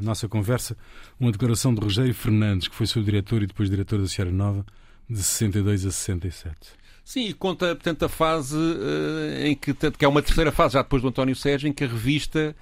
[0.00, 0.76] nossa conversa,
[1.18, 4.64] uma declaração de Rogério Fernandes, que foi seu diretor e depois diretor da Seara Nova,
[5.08, 6.81] de 62 a 67.
[7.04, 10.74] Sim, e conta, portanto, a fase uh, em que, tanto, que é uma terceira fase,
[10.74, 12.54] já depois do António Sérgio, em que a revista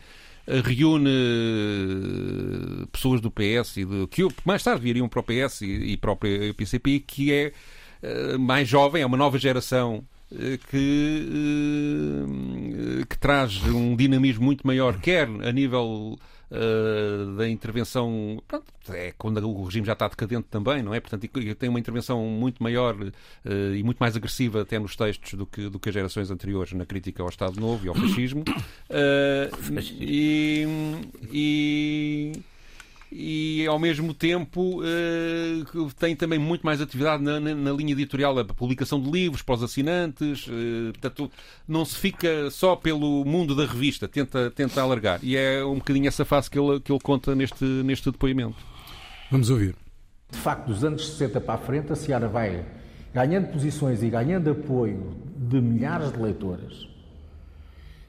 [0.46, 5.60] uh, reúne uh, pessoas do PS e do, que mais tarde viriam para o PS
[5.60, 7.52] e, e para o PCP, que é
[8.38, 10.02] mais jovem, é uma nova geração
[10.70, 11.26] que,
[13.06, 16.18] que traz um dinamismo muito maior, quer a nível
[16.50, 18.42] uh, da intervenção.
[18.46, 21.00] Pronto, é quando o regime já está decadente também, não é?
[21.00, 21.26] Portanto,
[21.58, 25.68] tem uma intervenção muito maior uh, e muito mais agressiva até nos textos do que,
[25.68, 28.42] do que as gerações anteriores na crítica ao Estado Novo e ao fascismo.
[28.90, 30.66] Uh, e,
[31.32, 32.32] e
[33.12, 38.38] e ao mesmo tempo uh, tem também muito mais atividade na, na, na, linha editorial,
[38.38, 41.30] a publicação de livros para os assinantes, uh, portanto
[41.66, 45.18] não se fica só pelo mundo da revista, tenta, tenta alargar.
[45.22, 48.56] E é um bocadinho essa fase que ele, que ele conta neste, neste depoimento.
[49.30, 49.74] Vamos ouvir.
[50.30, 52.64] De facto, dos anos 60 para a frente, a Seara vai
[53.12, 56.89] ganhando posições e ganhando apoio de milhares de leitores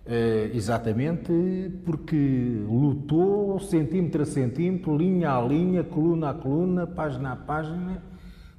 [0.04, 1.32] Uh, exatamente
[1.86, 8.04] porque lutou centímetro a centímetro, linha a linha, coluna a coluna, página a página,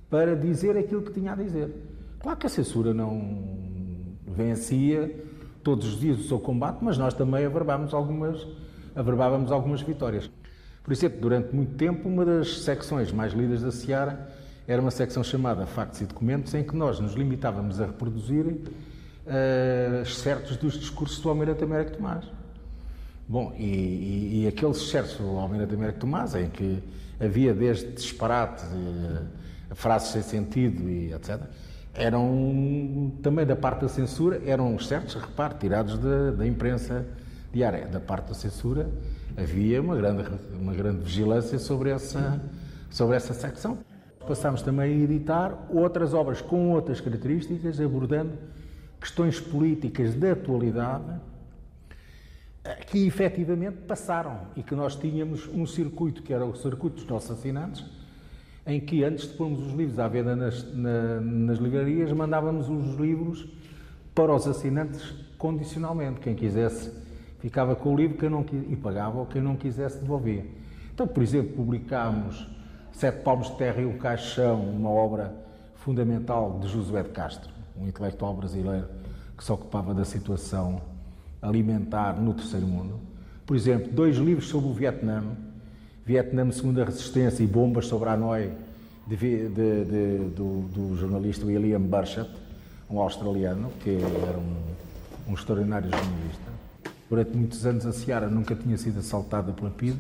[0.09, 1.69] para dizer aquilo que tinha a dizer.
[2.21, 3.67] Claro que a censura não
[4.25, 5.13] vencia
[5.65, 8.47] todos os dias o seu combate, mas nós também averbámos algumas,
[8.95, 10.31] averbávamos algumas vitórias.
[10.83, 14.29] Por exemplo, durante muito tempo, uma das secções mais lidas da Seara
[14.67, 18.47] era uma secção chamada Factos e Documentos, em que nós nos limitávamos a reproduzir
[19.27, 22.25] uh, excertos dos discursos do Almirante Américo Tomás.
[23.29, 26.83] Bom, e, e, e aqueles excertos do Almirante Américo Tomás, em que
[27.21, 31.41] havia desde disparate, uh, frases sem sentido e etc.,
[31.95, 37.05] eram também da parte da censura, eram excertos, repare, tirados da, da imprensa
[37.53, 37.87] diária.
[37.87, 38.91] Da parte da censura
[39.37, 40.25] havia uma grande,
[40.59, 42.41] uma grande vigilância sobre essa,
[42.91, 43.79] sobre essa secção.
[44.27, 48.33] Passámos também a editar outras obras com outras características, abordando
[49.03, 51.21] questões políticas da atualidade
[52.63, 57.07] eh, que efetivamente passaram e que nós tínhamos um circuito, que era o circuito dos
[57.07, 57.85] nossos assinantes,
[58.65, 62.95] em que antes de pormos os livros à venda nas, na, nas livrarias, mandávamos os
[62.95, 63.49] livros
[64.15, 66.21] para os assinantes condicionalmente.
[66.21, 66.93] Quem quisesse
[67.41, 70.47] ficava com o livro quem não, e pagava, ou quem não quisesse devolvia.
[70.95, 72.47] Então, por exemplo, publicámos
[72.93, 75.35] Sete Palmos de Terra e um Caixão, uma obra
[75.75, 78.87] fundamental de Josué de Castro um intelectual brasileiro
[79.37, 80.81] que se ocupava da situação
[81.41, 83.01] alimentar no terceiro mundo.
[83.45, 85.25] Por exemplo, dois livros sobre o Vietnã,
[86.07, 88.53] Vietnã Segunda Resistência e Bombas sobre Hanoi,
[89.07, 92.31] de, de, de, do, do, jornalista William Burchett,
[92.89, 96.53] um australiano, que era um, um extraordinário jornalista.
[97.11, 99.99] Durante muitos anos a Seara nunca tinha sido assaltada pela PIDE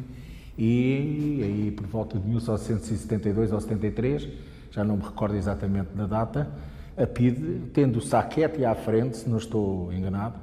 [0.56, 4.28] e aí por volta de 1972 ou 73,
[4.70, 6.50] já não me recordo exatamente da data,
[6.96, 10.38] a PIDE, tendo o Saquete à frente, se não estou enganado,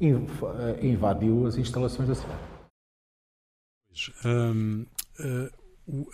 [0.00, 2.40] eh, invadiu as instalações da cidade.
[4.24, 4.84] Um,
[5.20, 5.50] uh,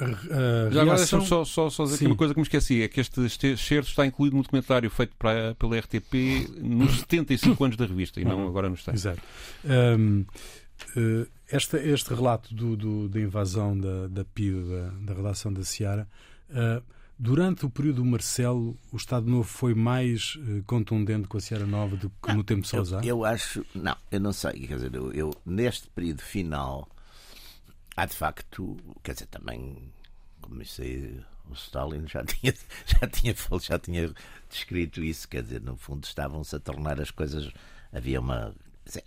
[0.00, 2.88] a, Já agora deixa-me só, só, só dizer aqui uma coisa que me esqueci: é
[2.88, 7.86] que este excerto está incluído no documentário feito para, pela RTP nos 75 anos da
[7.86, 8.94] revista e não agora nos 100.
[8.94, 9.22] Exato.
[9.64, 10.24] Um,
[10.96, 15.62] uh, este, este relato do, do, da invasão da, da PIDE, da, da redação da
[15.62, 16.08] Seara,
[16.50, 16.82] uh,
[17.18, 21.66] Durante o período do Marcelo, o Estado Novo foi mais uh, contundente com a Sierra
[21.66, 23.02] Nova do que não, no tempo de Salazar?
[23.02, 24.52] Eu, eu, acho, não, eu não sei.
[24.66, 26.88] Quer dizer, eu, eu, neste período final
[27.98, 29.90] há de facto, quer dizer, também
[30.40, 32.54] comecei o Stalin já tinha,
[32.86, 34.14] já tinha, já tinha
[34.48, 37.50] descrito isso, quer dizer, no fundo estavam-se a tornar as coisas,
[37.92, 38.54] havia uma,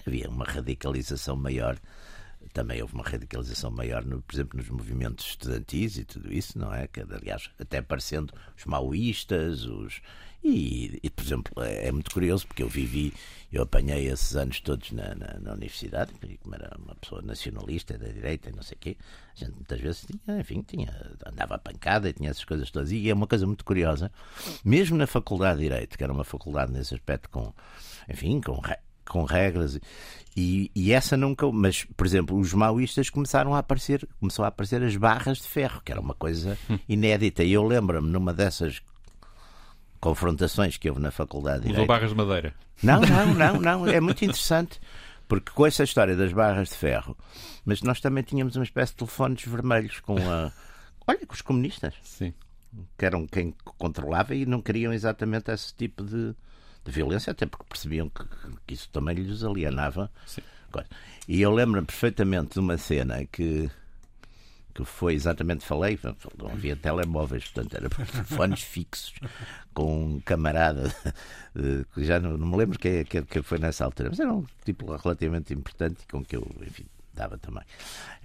[0.06, 1.80] havia uma radicalização maior
[2.54, 6.74] também houve uma radicalização maior, no, por exemplo, nos movimentos estudantis e tudo isso, não
[6.74, 6.88] é?
[6.88, 10.02] Que, aliás, até aparecendo os maoístas, os.
[10.44, 13.14] E, e, por exemplo, é, é, muito curioso porque eu vivi,
[13.54, 16.12] eu apanhei esses anos todos na, na, na, universidade,
[16.42, 18.98] como era uma pessoa nacionalista da direita e não sei o quê,
[19.36, 20.90] a gente muitas vezes tinha, enfim, tinha,
[21.28, 22.92] andava a pancada e tinha essas coisas todas.
[22.92, 24.12] E é uma coisa muito curiosa,
[24.66, 27.54] mesmo na Faculdade de Direito, que era uma faculdade nesse aspecto com,
[28.10, 28.60] enfim, com
[29.12, 29.78] com regras
[30.36, 31.50] e, e, essa nunca.
[31.52, 35.82] Mas, por exemplo, os maoístas começaram a aparecer, começou a aparecer as barras de ferro,
[35.84, 37.44] que era uma coisa inédita.
[37.44, 38.82] E eu lembro-me numa dessas
[40.00, 41.70] confrontações que houve na faculdade.
[41.70, 42.54] Usou barras de madeira?
[42.82, 43.88] Não, não, não, não.
[43.88, 44.80] É muito interessante.
[45.28, 47.18] Porque com essa história das barras de ferro,
[47.64, 50.52] mas nós também tínhamos uma espécie de telefones vermelhos com a.
[51.08, 51.94] Olha, com os comunistas.
[52.04, 52.34] Sim.
[52.98, 56.34] Que eram quem controlava e não queriam exatamente esse tipo de
[56.84, 58.24] de violência, até porque percebiam que,
[58.66, 60.12] que isso também lhes alienava.
[60.26, 60.42] Sim.
[61.28, 63.70] E eu lembro-me perfeitamente de uma cena que
[64.74, 66.00] que foi exatamente, falei,
[66.38, 69.14] não havia telemóveis, portanto, eram telefones fixos
[69.74, 70.94] com um camarada,
[71.94, 74.46] que já não, não, me lembro quem, quem, quem foi nessa altura, mas era um
[74.64, 77.64] tipo relativamente importante com que eu, enfim, dava também.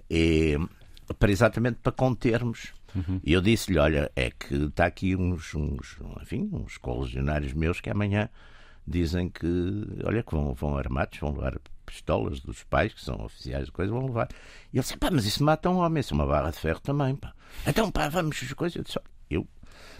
[0.09, 0.57] E,
[1.19, 2.73] para exatamente para contermos.
[2.97, 3.21] Uhum.
[3.23, 7.89] E eu disse-lhe: olha, é que está aqui uns, uns, enfim, uns colegionários meus que
[7.89, 8.29] amanhã
[8.85, 9.47] dizem que,
[10.03, 13.91] olha, que vão, vão armados, vão levar pistolas dos pais, que são oficiais de coisa,
[13.91, 14.27] vão levar.
[14.73, 16.79] E ele disse: pá, mas isso mata um homem, isso é uma barra de ferro
[16.79, 17.33] também, pá.
[17.65, 18.75] Então, pá, vamos as coisas.
[18.75, 19.47] Eu disse: eu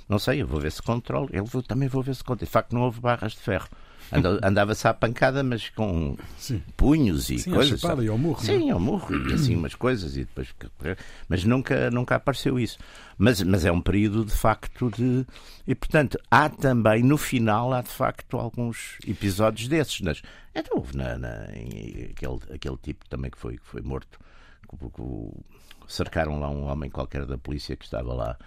[0.08, 1.30] não sei, eu vou ver se controlo.
[1.32, 2.46] Ele também vou ver se controlo.
[2.46, 3.68] De facto, não houve barras de ferro.
[4.12, 6.63] Andava-se à pancada, mas com Sim.
[6.76, 7.82] punhos e Sim, coisas.
[7.82, 8.41] Sim, e ao murro.
[8.41, 10.15] Sim, ao murro e assim umas coisas.
[10.15, 10.54] E depois...
[11.28, 12.78] Mas nunca, nunca apareceu isso.
[13.17, 15.26] Mas, mas é um período de facto de.
[15.67, 20.02] E portanto, há também, no final, há de facto alguns episódios desses.
[20.02, 20.22] Nas...
[20.56, 24.20] Então houve na, na, aquele, aquele tipo também que foi, que foi morto.
[25.88, 28.38] Cercaram lá um homem qualquer da polícia que estava lá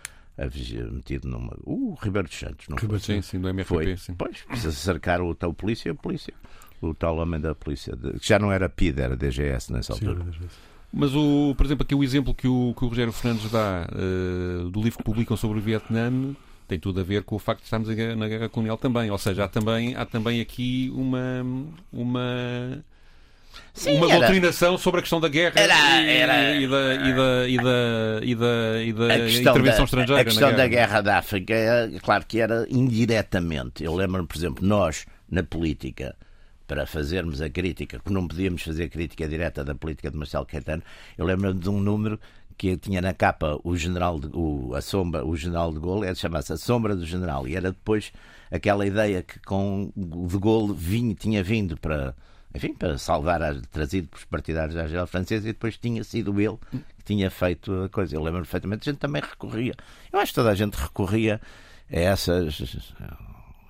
[0.93, 1.57] metido numa.
[1.65, 3.17] O Ribeiro dos Santos, não Ribeiro, foi?
[3.17, 3.69] Sim, sim, do MRP.
[3.69, 3.97] Foi.
[3.97, 4.15] Sim.
[4.15, 6.35] Pois, precisa cercar o tal polícia, a polícia.
[6.81, 10.25] O tal homem da polícia, que já não era PID, era DGS nessa altura.
[10.25, 10.49] Sim,
[10.93, 14.71] mas, o, por exemplo, aqui o exemplo que o, que o Rogério Fernandes dá uh,
[14.71, 16.35] do livro que publicam sobre o Vietnã
[16.71, 19.11] tem tudo a ver com o facto de estarmos na guerra colonial também.
[19.11, 21.45] Ou seja, há também, há também aqui uma,
[21.93, 22.85] uma
[23.73, 24.21] Sim, uma era...
[24.21, 26.55] doutrinação sobre a questão da guerra era, era...
[26.55, 30.21] E, da, e, da, e, da, e da, e da intervenção da, estrangeira.
[30.21, 30.57] A questão guerra.
[30.59, 33.85] da guerra da África, é claro que era indiretamente.
[33.85, 36.17] Eu lembro-me, por exemplo, nós, na política,
[36.67, 40.47] para fazermos a crítica, que não podíamos fazer a crítica direta da política de Marcelo
[40.47, 40.83] Caetano,
[41.19, 42.19] eu lembro-me de um número
[42.57, 46.15] que tinha na capa o general de, o, a sombra, o general de Gaulle, era
[46.15, 48.13] chamava-se a sombra do general, e era depois
[48.51, 52.15] aquela ideia que com de Gaulle vinha, tinha vindo para
[52.55, 56.57] enfim, para salvar, trazido pelos partidários da Argélia Francesa e depois tinha sido ele
[56.99, 58.17] que tinha feito a coisa.
[58.17, 59.75] Eu lembro perfeitamente, a gente também recorria.
[60.13, 61.41] Eu acho que toda a gente recorria
[61.91, 62.95] a essas,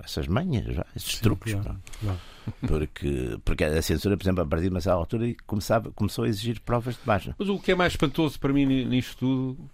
[0.02, 0.66] essas manhas,
[0.96, 1.54] esses Sim, truques.
[1.54, 2.20] Claro, claro.
[2.66, 6.28] Porque, porque a censura, por exemplo, a partir de uma certa altura começava, começou a
[6.28, 7.36] exigir provas de baixa.
[7.38, 9.70] Mas o que é mais espantoso para mim nisto tudo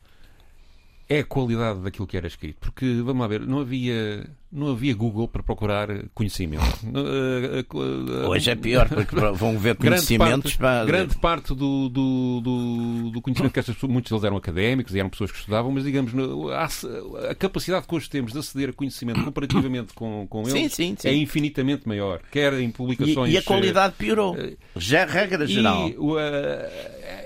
[1.08, 2.58] é a qualidade daquilo que era escrito.
[2.60, 6.66] Porque, vamos lá ver, não havia, não havia Google para procurar conhecimento.
[6.96, 10.56] Eh, eh, Hoje é pior, porque vão ver conhecimentos.
[10.56, 14.36] Grande parte, grande parte do, do, do, do, conhecimento que estas pessoas, muitos deles eram
[14.36, 16.12] académicos e eram pessoas que estudavam, mas digamos,
[16.52, 20.68] a, a capacidade que hoje temos de aceder a conhecimento comparativamente com, com eles sim,
[20.68, 21.08] sim, sim.
[21.08, 22.22] é infinitamente maior.
[22.30, 23.32] Quer em publicações.
[23.32, 24.36] E, e a qualidade piorou.
[24.76, 25.88] Já é regra geral.
[25.88, 26.16] E, uh,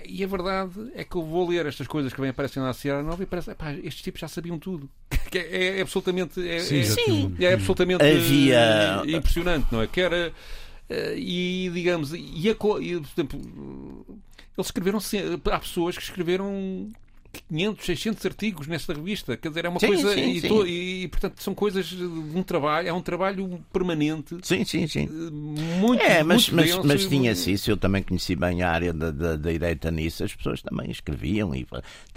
[0.06, 3.02] e a verdade é que eu vou ler estas coisas que vêm aparecendo na Sierra
[3.02, 3.52] Nova e parece,
[3.84, 4.90] estes tipos já sabiam tudo.
[5.32, 6.46] é, é, absolutamente.
[6.46, 6.84] É, sim, é,
[7.40, 9.02] é, absolutamente Havia...
[9.06, 9.86] impressionante, não é?
[9.86, 10.32] Que era.
[10.88, 14.06] Uh, e digamos, e, a, e, por exemplo,
[14.56, 14.98] eles escreveram.
[15.52, 16.90] Há pessoas que escreveram
[17.32, 19.36] 500, 600 artigos nesta revista.
[19.36, 20.14] Quer dizer, é uma sim, coisa.
[20.14, 20.64] Sim, e, sim.
[20.66, 24.36] e, portanto, são coisas de um trabalho, é um trabalho permanente.
[24.42, 25.08] Sim, sim, sim.
[25.08, 27.70] Eh, muito, é, mas, muito mas, mas tinha-se isso.
[27.70, 30.24] Eu também conheci bem a área da, da, da direita nisso.
[30.24, 31.54] As pessoas também escreviam.
[31.54, 31.66] E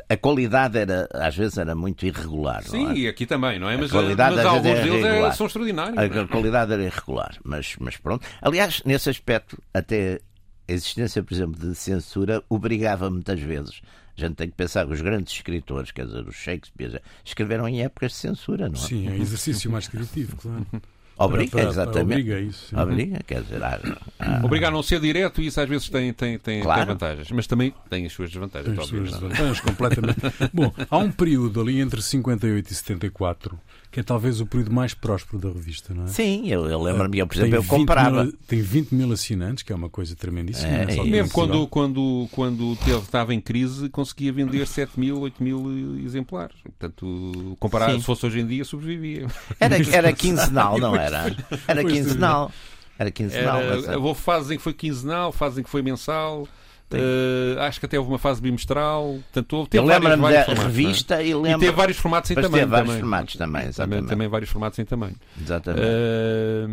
[0.09, 2.63] a qualidade era, às vezes, era muito irregular.
[2.63, 2.93] Sim, é?
[2.93, 3.77] e aqui também, não é?
[3.77, 5.97] Mas, a qualidade, mas alguns deles é, são extraordinários.
[5.97, 7.37] A, a qualidade era irregular.
[7.43, 8.25] Mas, mas pronto.
[8.41, 10.21] Aliás, nesse aspecto, até
[10.67, 13.81] a existência, por exemplo, de censura obrigava muitas vezes
[14.15, 17.83] A gente tem que pensar que os grandes escritores, quer dizer, os Shakespeare, escreveram em
[17.83, 18.87] épocas de censura, não é?
[18.87, 20.65] Sim, é exercício mais criativo, claro.
[21.17, 22.11] Obriga, para, para, exatamente.
[22.21, 22.79] Obriga isso.
[22.79, 23.63] Obriga, quer dizer.
[23.63, 23.79] Há,
[24.19, 24.45] há...
[24.45, 26.79] Obriga a não ser direto e isso às vezes tem, tem, tem, claro.
[26.79, 28.73] tem vantagens, mas também tem as suas desvantagens.
[28.73, 30.19] Tem as suas desvantagens, completamente.
[30.53, 33.59] Bom, há um período ali entre 58 e 74
[33.93, 36.07] que é talvez o período mais próspero da revista, não é?
[36.07, 38.23] Sim, eu, eu lembro-me, eu, por exemplo, eu comprava.
[38.23, 40.67] Mil, tem 20 mil assinantes, que é uma coisa tremendíssima.
[40.67, 45.43] É, é, mesmo quando, quando, quando teve, estava em crise, conseguia vender 7 mil, 8
[45.43, 46.55] mil exemplares.
[46.63, 49.27] Portanto, comparado se fosse hoje em dia, sobrevivia.
[49.59, 51.35] Era, era quinzenal, não era?
[51.67, 52.51] Era quinzenal.
[52.97, 53.59] Era quinzenal.
[53.59, 53.87] Era, mas...
[53.97, 56.47] Houve fases em que foi quinzenal, fases em que foi mensal.
[56.93, 59.19] Uh, acho que até houve uma fase bimestral.
[59.31, 61.27] Portanto, teve eu lembro-me da formatos, revista é?
[61.27, 61.51] e, lembro...
[61.51, 62.51] e teve vários formatos em tamanho.
[62.51, 62.99] Teve vários também.
[62.99, 65.15] formatos também, também, também, vários formatos em tamanho.
[65.41, 65.83] Exatamente.
[65.83, 66.67] Uh,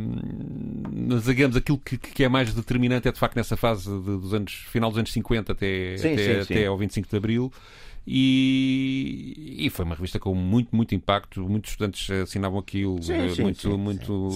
[1.08, 4.34] mas, digamos, aquilo que, que, é mais determinante é de facto nessa fase de, dos
[4.34, 7.52] anos, final dos anos 50 até, sim, até, sim, até ao 25 de Abril.
[8.06, 11.48] E, e, foi uma revista com muito, muito impacto.
[11.48, 13.02] Muitos estudantes assinavam aquilo.
[13.02, 14.30] Sim, sim, muito, sim, muito.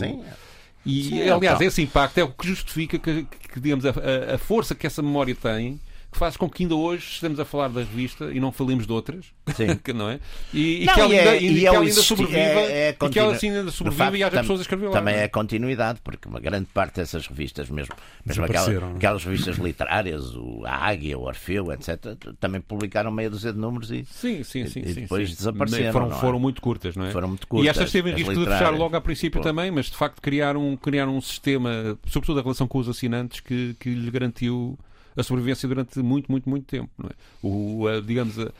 [0.87, 1.67] E, Sim, aliás, então.
[1.67, 3.95] esse impacto é o que justifica que, que digamos, a,
[4.35, 5.81] a, força que essa memória tem
[6.15, 8.93] que faz com que ainda hoje estejamos a falar da revista e não falemos de
[8.93, 9.27] outras,
[9.93, 10.21] não é?
[10.55, 13.19] E, não, que ela ainda, é, e que ela ainda sobreviva, é, é e que
[13.19, 14.93] ela assim ainda sobreviva facto, e haja pessoas a escrever lá.
[14.93, 17.95] Também é continuidade, porque uma grande parte dessas revistas, mesmo,
[18.25, 18.97] mesmo aquelas, é?
[18.97, 23.91] aquelas revistas literárias, o, a Águia, o Orfeu, etc., também publicaram meia dúzia de números
[23.91, 25.93] e, sim, sim, sim, e depois sim, desapareceram.
[25.93, 26.15] Foram, é?
[26.21, 27.11] foram muito curtas, não é?
[27.11, 27.67] Foram muito curtas.
[27.67, 29.49] E estas teve risco de fechar logo a princípio Pô.
[29.49, 33.75] também, mas de facto criaram, criaram um sistema, sobretudo a relação com os assinantes, que,
[33.81, 34.79] que lhe garantiu
[35.17, 36.91] a sobrevivência durante muito, muito, muito tempo.
[36.99, 37.13] Não é?
[37.43, 38.51] o, a, digamos, a,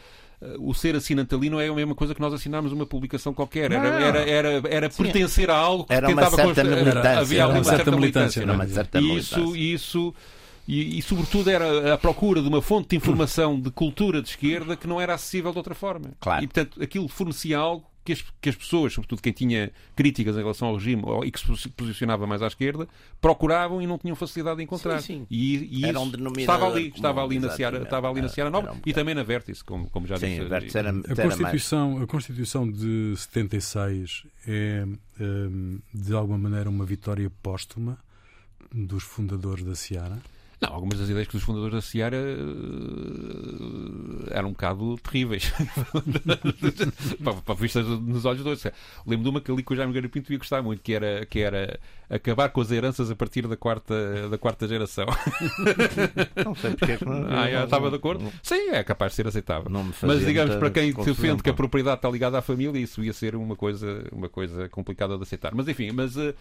[0.59, 3.73] o ser assinante ali não é a mesma coisa que nós assinarmos uma publicação qualquer.
[3.73, 7.19] Era, era, era, era pertencer a algo que era uma tentava certa militância.
[7.19, 8.43] Havia uma certa militância.
[8.43, 9.41] Era uma certa militância.
[9.41, 10.15] Isso, isso
[10.67, 14.77] e, e, sobretudo, era a procura de uma fonte de informação de cultura de esquerda
[14.77, 16.13] que não era acessível de outra forma.
[16.19, 16.43] Claro.
[16.43, 20.41] E, portanto, aquilo fornecia algo que as, que as pessoas, sobretudo quem tinha críticas em
[20.41, 22.87] relação ao regime ou, e que se posicionava mais à esquerda,
[23.21, 25.01] procuravam e não tinham facilidade de encontrar.
[25.01, 25.27] Sim, sim.
[25.31, 28.81] E, e isso estava ali, estava ali na Seara, estava ali na Seara Nova um
[28.85, 30.77] e também na Vértice, como, como já sim, disse.
[30.77, 34.87] Era, a, Constituição, a Constituição de 76 é,
[35.19, 37.99] hum, de alguma maneira, uma vitória póstuma
[38.73, 40.19] dos fundadores da Seara?
[40.61, 42.55] Não, algumas das ideias que os fundadores da Seara uh,
[44.31, 45.53] eram um bocado terríveis
[47.23, 48.65] para, para vistas nos olhos dois.
[49.07, 51.41] Lembro de uma que ali com o Jaime Garapinto ia gostar muito, que era, que
[51.41, 51.79] era
[52.09, 55.07] acabar com as heranças a partir da quarta, da quarta geração.
[56.45, 58.33] Não sei porque é que não, ah, estava de acordo?
[58.43, 59.71] Sim, é capaz de ser aceitável.
[60.03, 63.35] Mas digamos, para quem defende que a propriedade está ligada à família, isso ia ser
[63.35, 65.55] uma coisa, uma coisa complicada de aceitar.
[65.55, 66.35] Mas enfim, mas, uh,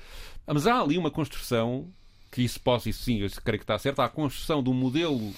[0.45, 1.87] mas há ali uma construção
[2.33, 4.73] que isso possa, isso sim, eu creio que está certo, há a construção de um
[4.73, 5.31] modelo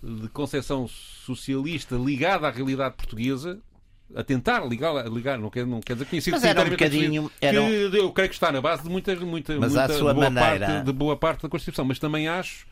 [0.00, 3.58] de concepção socialista ligada à realidade portuguesa,
[4.14, 6.70] a tentar ligar, ligar não, quer, não quer dizer que tenha sido mas era um
[6.70, 7.68] bocadinho era um...
[7.68, 10.66] que eu creio que está na base de muita, muita, mas muita sua boa maneira...
[10.66, 12.64] parte, de boa parte da Constituição, mas também acho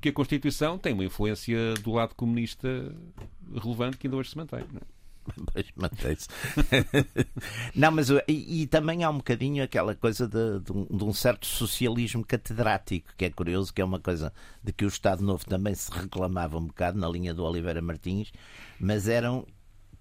[0.00, 2.92] que a Constituição tem uma influência do lado comunista
[3.54, 4.64] relevante que ainda hoje se mantém.
[4.72, 5.01] Não é?
[5.52, 6.28] Pois mantém-se.
[7.74, 11.12] não, mas e, e, também há um bocadinho aquela coisa de, de, um, de, um,
[11.12, 15.44] certo socialismo catedrático, que é curioso, que é uma coisa de que o Estado Novo
[15.44, 18.32] também se reclamava um bocado na linha do Oliveira Martins,
[18.80, 19.46] mas eram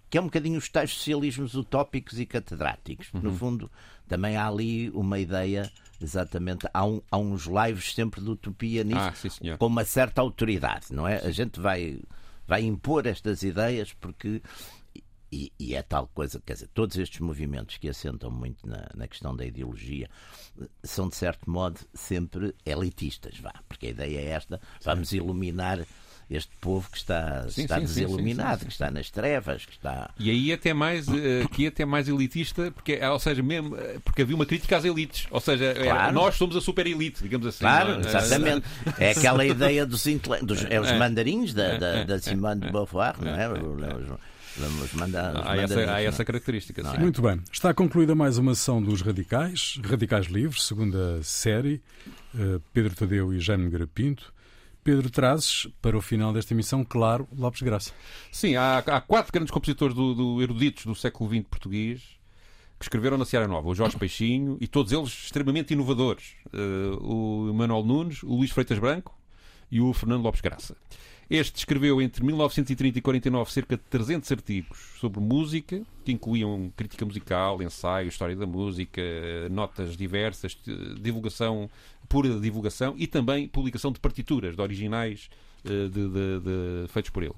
[0.09, 3.13] que é um bocadinho os tais socialismos utópicos e catedráticos.
[3.13, 3.22] Uhum.
[3.22, 3.72] No fundo,
[4.09, 8.99] também há ali uma ideia Exatamente, há, um, há uns lives sempre de utopia nisso,
[8.99, 11.17] ah, sim, com uma certa autoridade, não é?
[11.17, 11.99] A gente vai,
[12.47, 14.41] vai impor estas ideias porque
[15.32, 19.08] e, e, é tal coisa, quer dizer, todos estes movimentos que assentam muito na, na,
[19.08, 20.10] questão da ideologia
[20.84, 25.86] são, de certo modo, sempre elitistas, vá, porque a ideia é esta: vamos iluminar
[26.30, 30.12] este povo que está, sim, está sim, desiluminado, sim, que está nas trevas, que está.
[30.18, 34.22] E aí até mais, uh, que até mais elitista, porque, ou seja, mesmo, eh, porque
[34.22, 36.14] havia uma crítica às elites, ou seja, claro.
[36.14, 37.60] nós somos a super elite, digamos assim.
[37.60, 38.00] Claro, é?
[38.00, 38.66] exatamente.
[38.98, 40.06] É aquela ideia dos,
[40.42, 40.98] dos é os é.
[40.98, 43.50] mandarins da, da, da Simone de Beauvoir, não é?
[44.58, 45.47] Vamos mandar.
[45.47, 46.82] Há, essa, há essa característica.
[46.82, 46.99] É?
[46.99, 47.41] Muito bem.
[47.52, 51.82] Está concluída mais uma sessão dos Radicais, Radicais Livres, segunda série.
[52.34, 54.34] Uh, Pedro Tadeu e Jaime Garapinto.
[54.84, 57.91] Pedro, trazes para o final desta emissão, claro, Lopes Graça.
[58.32, 62.02] Sim, há, há quatro grandes compositores do, do, eruditos do século XX português
[62.80, 63.70] que escreveram na Seara Nova.
[63.70, 66.34] O Jorge Peixinho e todos eles extremamente inovadores.
[66.47, 69.16] Uh, o Manuel Nunes, o Luís Freitas Branco
[69.70, 70.76] e o Fernando Lopes Graça.
[71.32, 77.06] Este escreveu entre 1930 e 49 cerca de 300 artigos sobre música, que incluíam crítica
[77.06, 79.02] musical, ensaio, história da música,
[79.50, 80.58] notas diversas,
[81.00, 81.70] divulgação,
[82.10, 85.30] pura divulgação e também publicação de partituras, de originais
[85.64, 87.36] eh, de, de, de, feitos por ele.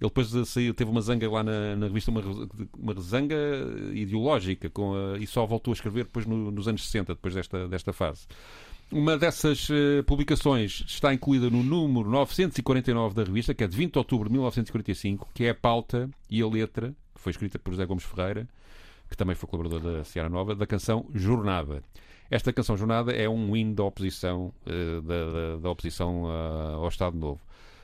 [0.00, 2.22] Ele depois saiu, teve uma zanga lá na, na revista, uma,
[2.78, 3.36] uma zanga
[3.92, 7.68] ideológica, com a, e só voltou a escrever depois no, nos anos 60, depois desta,
[7.68, 8.26] desta fase.
[8.92, 13.92] Uma dessas uh, publicações está incluída no número 949 da revista, que é de 20
[13.92, 17.72] de outubro de 1945, que é a pauta e a letra, que foi escrita por
[17.72, 18.46] José Gomes Ferreira,
[19.08, 21.82] que também foi colaborador da Seara Nova, da canção Jornada.
[22.30, 26.88] Esta canção Jornada é um hino da oposição, uh, da, da, da, oposição uh, ao
[26.88, 27.40] Estado Novo.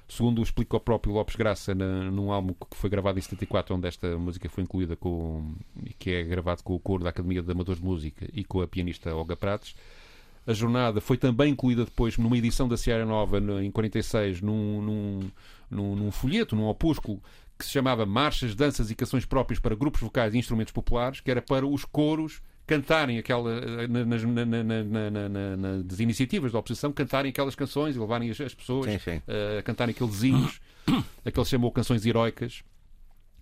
[0.09, 3.87] Segundo explica o próprio Lopes Graça na, num álbum que foi gravado em 74, onde
[3.87, 5.55] esta música foi incluída, com,
[5.99, 8.67] que é gravado com o coro da Academia de Amadores de Música e com a
[8.67, 9.77] pianista Olga Prates,
[10.47, 15.31] a jornada foi também incluída depois numa edição da Sierra Nova, em 46, num, num,
[15.71, 17.23] num, num folheto, num opúsculo,
[17.59, 21.31] que se chamava Marchas, Danças e Canções Próprias para Grupos Vocais e Instrumentos Populares, que
[21.31, 27.31] era para os coros cantarem aquela, nas, na, na, na, nas iniciativas da oposição, cantarem
[27.31, 29.23] aquelas canções e levarem as, as pessoas sim, sim.
[29.59, 30.61] a cantarem aqueles hinos,
[31.27, 32.63] aquele chamou canções heroicas,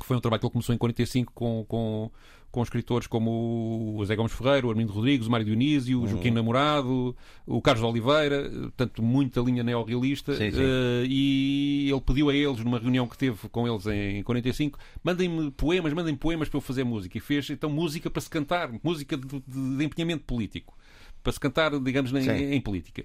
[0.01, 2.11] que foi um trabalho que ele começou em 45 com, com
[2.59, 6.09] com escritores como o Zé Gomes Ferreira, o Armindo Rodrigues, o Mário Dionísio, o uhum.
[6.09, 7.15] Joaquim Namorado,
[7.47, 10.35] o Carlos Oliveira, portanto, muita linha neorrealista.
[10.35, 10.59] Sim, sim.
[10.59, 15.53] Uh, e ele pediu a eles, numa reunião que teve com eles em 45, mandem-me
[15.53, 17.17] poemas, mandem poemas para eu fazer música.
[17.17, 20.77] E fez então música para se cantar, música de, de, de empenhamento político,
[21.23, 23.05] para se cantar, digamos, em, em política.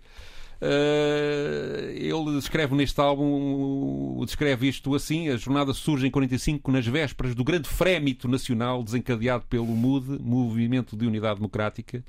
[0.64, 7.36] Uh, ele escreve neste álbum, descreve isto assim: a jornada surge em 45 nas vésperas
[7.36, 12.01] do grande frémito nacional desencadeado pelo MUD, Movimento de Unidade Democrática,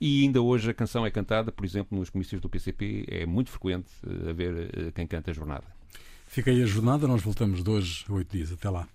[0.00, 3.50] e ainda hoje a canção é cantada, por exemplo, nos comícios do PCP, é muito
[3.50, 5.64] frequente uh, haver uh, quem canta a jornada.
[6.26, 8.50] Fica aí a jornada, nós voltamos de hoje oito dias.
[8.52, 8.88] Até lá.